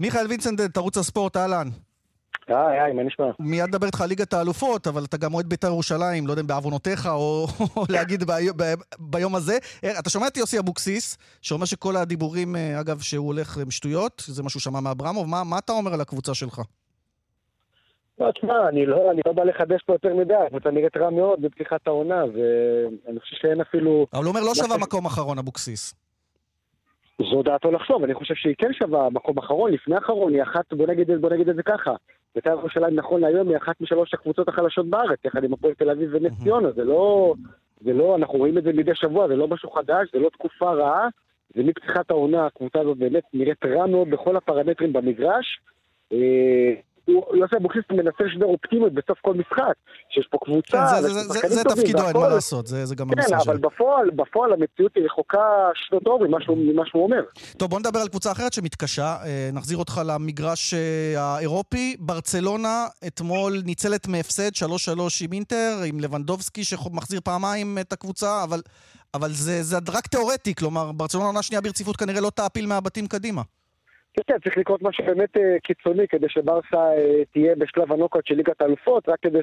[0.00, 1.68] מיכאל וינסנדט, ערוץ הספורט, אהלן.
[2.50, 3.30] היי, היי, מה נשמע?
[3.38, 6.46] מיד נדבר איתך על ליגת האלופות, אבל אתה גם אוהד בית"ר ירושלים, לא יודע אם
[6.46, 7.46] בעוונותיך או,
[7.76, 8.24] או להגיד
[8.98, 9.58] ביום הזה.
[9.84, 14.22] אה, אתה שומע את יוסי אבוקסיס, שאומר שכל הדיבורים, אה, אגב, שהוא הולך עם שטויות,
[14.26, 16.60] זה מה שהוא שמע מאברמוב, מה, מה אתה אומר על הקבוצה שלך?
[18.20, 21.42] לא, תשמע, אני לא, אני לא בא לחדש פה יותר מדי, הקבוצה נראית רע מאוד
[21.42, 24.06] בפתיחת העונה, ואני חושב שאין אפילו...
[24.12, 25.94] אבל הוא אומר לא שווה מקום אחרון, אבוקסיס.
[27.30, 30.86] זו דעתו לחשוב, אני חושב שהיא כן שווה מקום אחרון, לפני אחרון, היא אחת, בוא
[30.86, 31.94] נגיד, בוא נגיד את זה ככה.
[32.34, 36.10] בית"ר ירושלים נכון להיום היא אחת משלוש הקבוצות החלשות בארץ, יחד עם הפועל תל אביב
[36.12, 37.34] ונס ציונה, זה לא,
[37.80, 40.72] זה לא, אנחנו רואים את זה מדי שבוע, זה לא משהו חדש, זה לא תקופה
[40.72, 41.08] רעה,
[41.54, 45.60] זה מפתיחת העונה, הקבוצה הזאת באמת נראית רע מאוד בכל הפרמטרים במגרש.
[47.34, 49.74] יוסי אבוקסיס מנסה לשדר אופטימיות בסוף כל משחק,
[50.10, 53.08] שיש פה קבוצה, כן, זה, זה, זה, זה תפקידו, אין מה לעשות, זה, זה גם
[53.08, 53.44] כן, המשחק שלו.
[53.44, 57.22] כן, אבל בפועל, בפועל המציאות היא רחוקה שנות אור ממה שהוא אומר.
[57.56, 59.16] טוב, בוא נדבר על קבוצה אחרת שמתקשה.
[59.24, 61.96] אה, נחזיר אותך למגרש אה, האירופי.
[61.98, 64.64] ברצלונה אתמול ניצלת מהפסד 3-3
[65.24, 68.60] עם אינטר, עם לבנדובסקי שמחזיר פעמיים את הקבוצה, אבל,
[69.14, 73.42] אבל זה, זה רק תיאורטי, כלומר, ברצלונה עונה שנייה ברציפות כנראה לא תעפיל מהבתים קדימה.
[74.14, 78.34] כן, כן, צריך לקרות משהו באמת uh, קיצוני כדי שברסה uh, תהיה בשלב הנוקאוט של
[78.34, 79.42] ליגת האלופות, רק כדי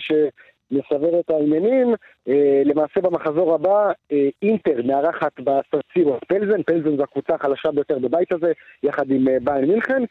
[0.70, 1.94] שנסבר את העניינים.
[1.94, 2.32] Uh,
[2.66, 8.00] למעשה במחזור הבא, uh, אינטר מארחת בסן סירו את פלזן, פלזן זו הקבוצה החלשה ביותר
[8.00, 8.52] בבית הזה,
[8.84, 10.04] יחד עם uh, באיירן מינכן,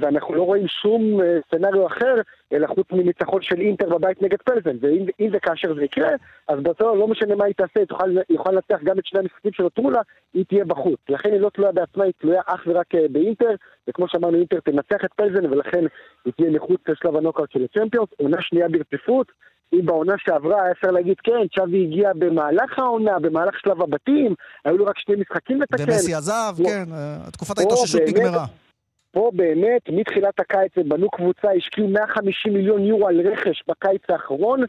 [0.00, 2.14] ואנחנו לא רואים שום scenario אחר,
[2.52, 6.08] אלא חוץ מניצחון של אינטר בבית נגד פלזן, ואם וכאשר זה יקרה,
[6.48, 9.90] אז ברצלונה לא משנה מה היא תעשה, היא תוכל לנצח גם את שני המשחקים שנותרו
[9.90, 10.00] לה,
[10.34, 10.98] היא תהיה בחוץ.
[11.08, 13.54] לכן היא לא תלויה בעצמה, היא תלויה אך ורק באינטר,
[13.90, 15.84] וכמו שאמרנו, אינטר תנצח את פלזן, ולכן
[16.24, 19.32] היא תהיה מחוץ לשלב הנוקאוט של הצ'מפיונס, עונה שנייה ברציפות.
[19.72, 24.34] אם בעונה שעברה היה אפשר להגיד, כן, צ'אבי הגיע במהלך העונה, במהלך שלב הבתים,
[24.64, 25.82] היו לו רק שני משחקים לתקן.
[25.82, 26.68] ומסי עזב, לא.
[26.68, 26.84] כן,
[27.32, 28.44] תקופת ההתאוששות נגמרה.
[29.12, 34.64] פה באמת, מתחילת הקיץ הם בנו קבוצה, השקיעו 150 מיליון יורו על רכש בקיץ האחרון,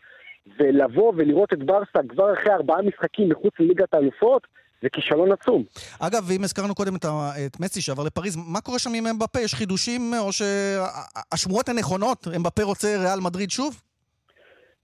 [0.59, 4.47] ולבוא ולראות את ברסה כבר אחרי ארבעה משחקים מחוץ לליגת האלופות,
[4.81, 5.63] זה כישלון עצום.
[5.99, 7.05] אגב, ואם הזכרנו קודם את,
[7.45, 9.39] את מסי שעבר לפריז, מה קורה שם עם אמבפה?
[9.39, 13.81] יש חידושים, או שהשמועות הנכונות, אמבפה רוצה ריאל מדריד שוב?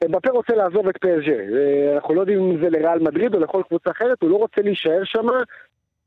[0.06, 1.36] אמבפה רוצה לעזוב את פסג'ה.
[1.96, 5.02] אנחנו לא יודעים אם זה לריאל מדריד או לכל קבוצה אחרת, הוא לא רוצה להישאר
[5.04, 5.28] שם.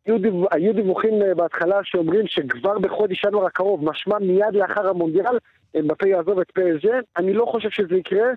[0.07, 5.39] היו, דיו, היו דיווחים אה, בהתחלה שאומרים שכבר בחודש ינואר הקרוב, משמע מיד לאחר המונדיאל,
[5.79, 6.99] אמבפה יעזוב את פסג'ה.
[7.17, 8.29] אני לא חושב שזה יקרה.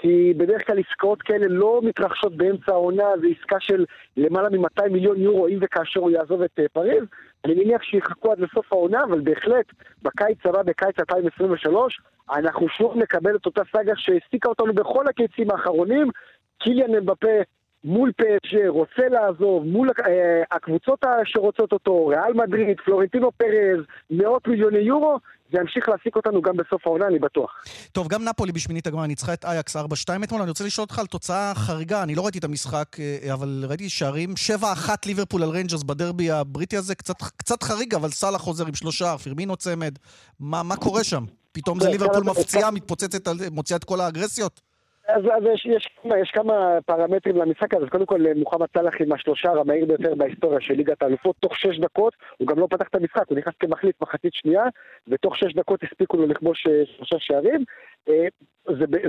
[0.00, 3.84] כי בדרך כלל עסקאות כאלה לא מתרחשות באמצע העונה, זו עסקה של
[4.16, 7.04] למעלה מ-200 מיליון יורו אם וכאשר הוא יעזוב את אה, פריז.
[7.44, 9.66] אני מניח שיחכו עד לסוף העונה, אבל בהחלט,
[10.02, 16.10] בקיץ הבא, בקיץ 2023, אנחנו שוב נקבל את אותה סאגה שהעסיקה אותנו בכל הקיצים האחרונים.
[16.58, 17.38] קיליאן אמבפה
[17.84, 24.78] מול פאצ'ה, רוצה לעזוב, מול אה, הקבוצות שרוצות אותו, ריאל מדריד, פלורנטינו פרז, מאות מיליוני
[24.78, 25.18] יורו,
[25.52, 27.50] זה ימשיך להעסיק אותנו גם בסוף העונה, אני בטוח.
[27.92, 29.80] טוב, גם נפולי בשמינית הגמר ניצחה את אייקס 4-2
[30.24, 30.40] אתמול.
[30.40, 32.02] אני רוצה לשאול אותך על תוצאה חריגה.
[32.02, 34.34] אני לא ראיתי את המשחק, אה, אבל ראיתי שערים.
[34.60, 34.62] 7-1
[35.06, 36.94] ליברפול על ריינג'רס בדרבי הבריטי הזה.
[36.94, 39.98] קצת, קצת חריג, אבל סאלח חוזר עם שלושה, פירמינו צמד.
[40.40, 41.24] מה, מה קורה שם?
[41.52, 44.67] פתאום זה כן, ליברפול מפציעה, מתפוצצת, מוציאה את כל האגרסיות?
[45.08, 45.88] אז, אז יש, יש,
[46.22, 47.86] יש כמה פרמטרים למשחק הזה.
[47.86, 52.14] קודם כל, מוחמד סאלח עם השלושה המהיר ביותר בהיסטוריה של ליגת האלופות, תוך שש דקות,
[52.38, 54.64] הוא גם לא פתח את המשחק, הוא נכנס כמחליף מחצית שנייה,
[55.08, 57.64] ותוך שש דקות הספיקו לו לכבוש אה, שלושה שערים.
[58.08, 58.28] אה,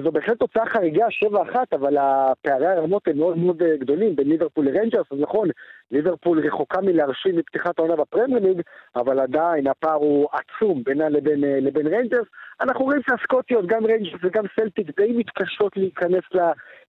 [0.03, 1.05] זו בהחלט תוצאה חריגה,
[1.53, 5.49] 7-1, אבל הפערי הרמות הם מאוד מאוד אה, גדולים בין ליברפול לריינג'רס, אז נכון,
[5.91, 8.61] ליברפול רחוקה מלהרשים מפתיחת העונה בפרמייר ליג,
[8.95, 12.27] אבל עדיין הפער הוא עצום בינה לבין, לבין ריינג'רס.
[12.61, 16.23] אנחנו רואים שהסקוטיות, גם ריינג'רס וגם סלטיק, די מתקשות להיכנס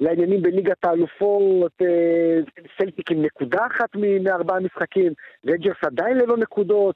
[0.00, 1.72] לעניינים בליגת האלופות,
[2.78, 3.88] סלטיק עם נקודה אחת
[4.22, 5.12] מארבעה משחקים,
[5.46, 6.94] ריינג'רס עדיין ללא נקודות,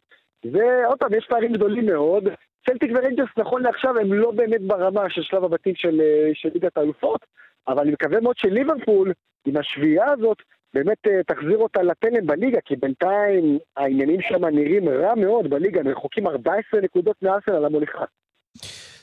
[0.52, 2.24] ועוד פעם, יש פערים גדולים מאוד.
[2.68, 6.00] סלטיק וריינג'רס נכון לעכשיו הם לא באמת ברמה של שלב הבתים של,
[6.34, 7.20] של ליגת האלופות,
[7.68, 9.12] אבל אני מקווה מאוד שליברפול
[9.46, 10.38] אם השביעייה הזאת
[10.74, 15.88] באמת אה, תחזיר אותה לתלם בליגה, כי בינתיים העניינים שם נראים רע מאוד בליגה, הם
[15.88, 18.04] רחוקים 14 נקודות מארסנל המוליכה.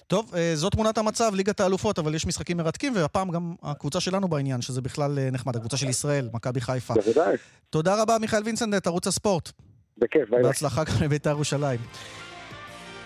[0.08, 4.28] טוב, אה, זו תמונת המצב, ליגת האלופות, אבל יש משחקים מרתקים, והפעם גם הקבוצה שלנו
[4.28, 6.94] בעניין, שזה בכלל אה, נחמד, הקבוצה של ישראל, מכבי חיפה.
[6.94, 7.38] בוודאי.
[7.70, 9.52] תודה רבה, מיכאל וינסנדט, ערוץ הספורט.
[9.98, 10.44] בכיף, ביי.
[10.44, 11.80] בהצלחה גם לבית"ר ירושלים.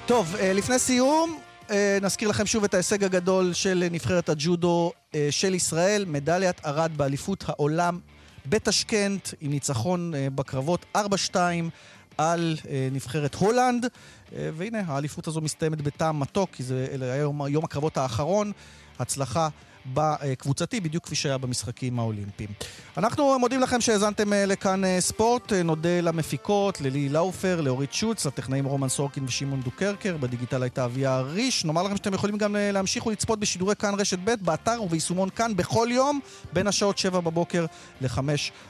[0.08, 1.40] טוב, אה, לפני סיום,
[1.70, 6.92] אה, נזכיר לכם שוב את ההישג הגדול של נבחרת הג'ודו אה, של ישראל, מדליית ארד
[6.98, 8.00] באליפות העולם
[8.46, 11.00] בטשקנט, עם ניצחון בקרבות 4-2
[12.18, 12.58] על
[12.92, 13.86] נבחרת הולנד.
[14.32, 18.52] והנה, האליפות הזו מסתיימת בטעם מתוק, כי זה היה יום, יום הקרבות האחרון.
[19.00, 19.50] הצלחה
[19.94, 22.50] בקבוצתי, בדיוק כפי שהיה במשחקים האולימפיים.
[22.98, 25.54] אנחנו מודים לכם שהאזנתם אה, לכאן אה, ספורט.
[25.54, 30.18] אה, נודה למפיקות, ללי לאופר, לאורית שוצ, לטכנאים רומן סורקין ושמעון דוקרקר.
[30.18, 31.66] בדיגיטל הייתה אביה ריש.
[31.66, 35.88] נאמר לכם שאתם יכולים גם להמשיך ולצפות בשידורי כאן רשת ב' באתר וביישומון כאן בכל
[35.92, 36.20] יום,
[36.54, 37.66] בין השעות 7 בבוקר
[38.02, 38.20] ל-5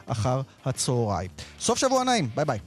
[0.07, 1.30] אחר הצהריים.
[1.59, 2.59] סוף שבוע נעים, ביי ביי.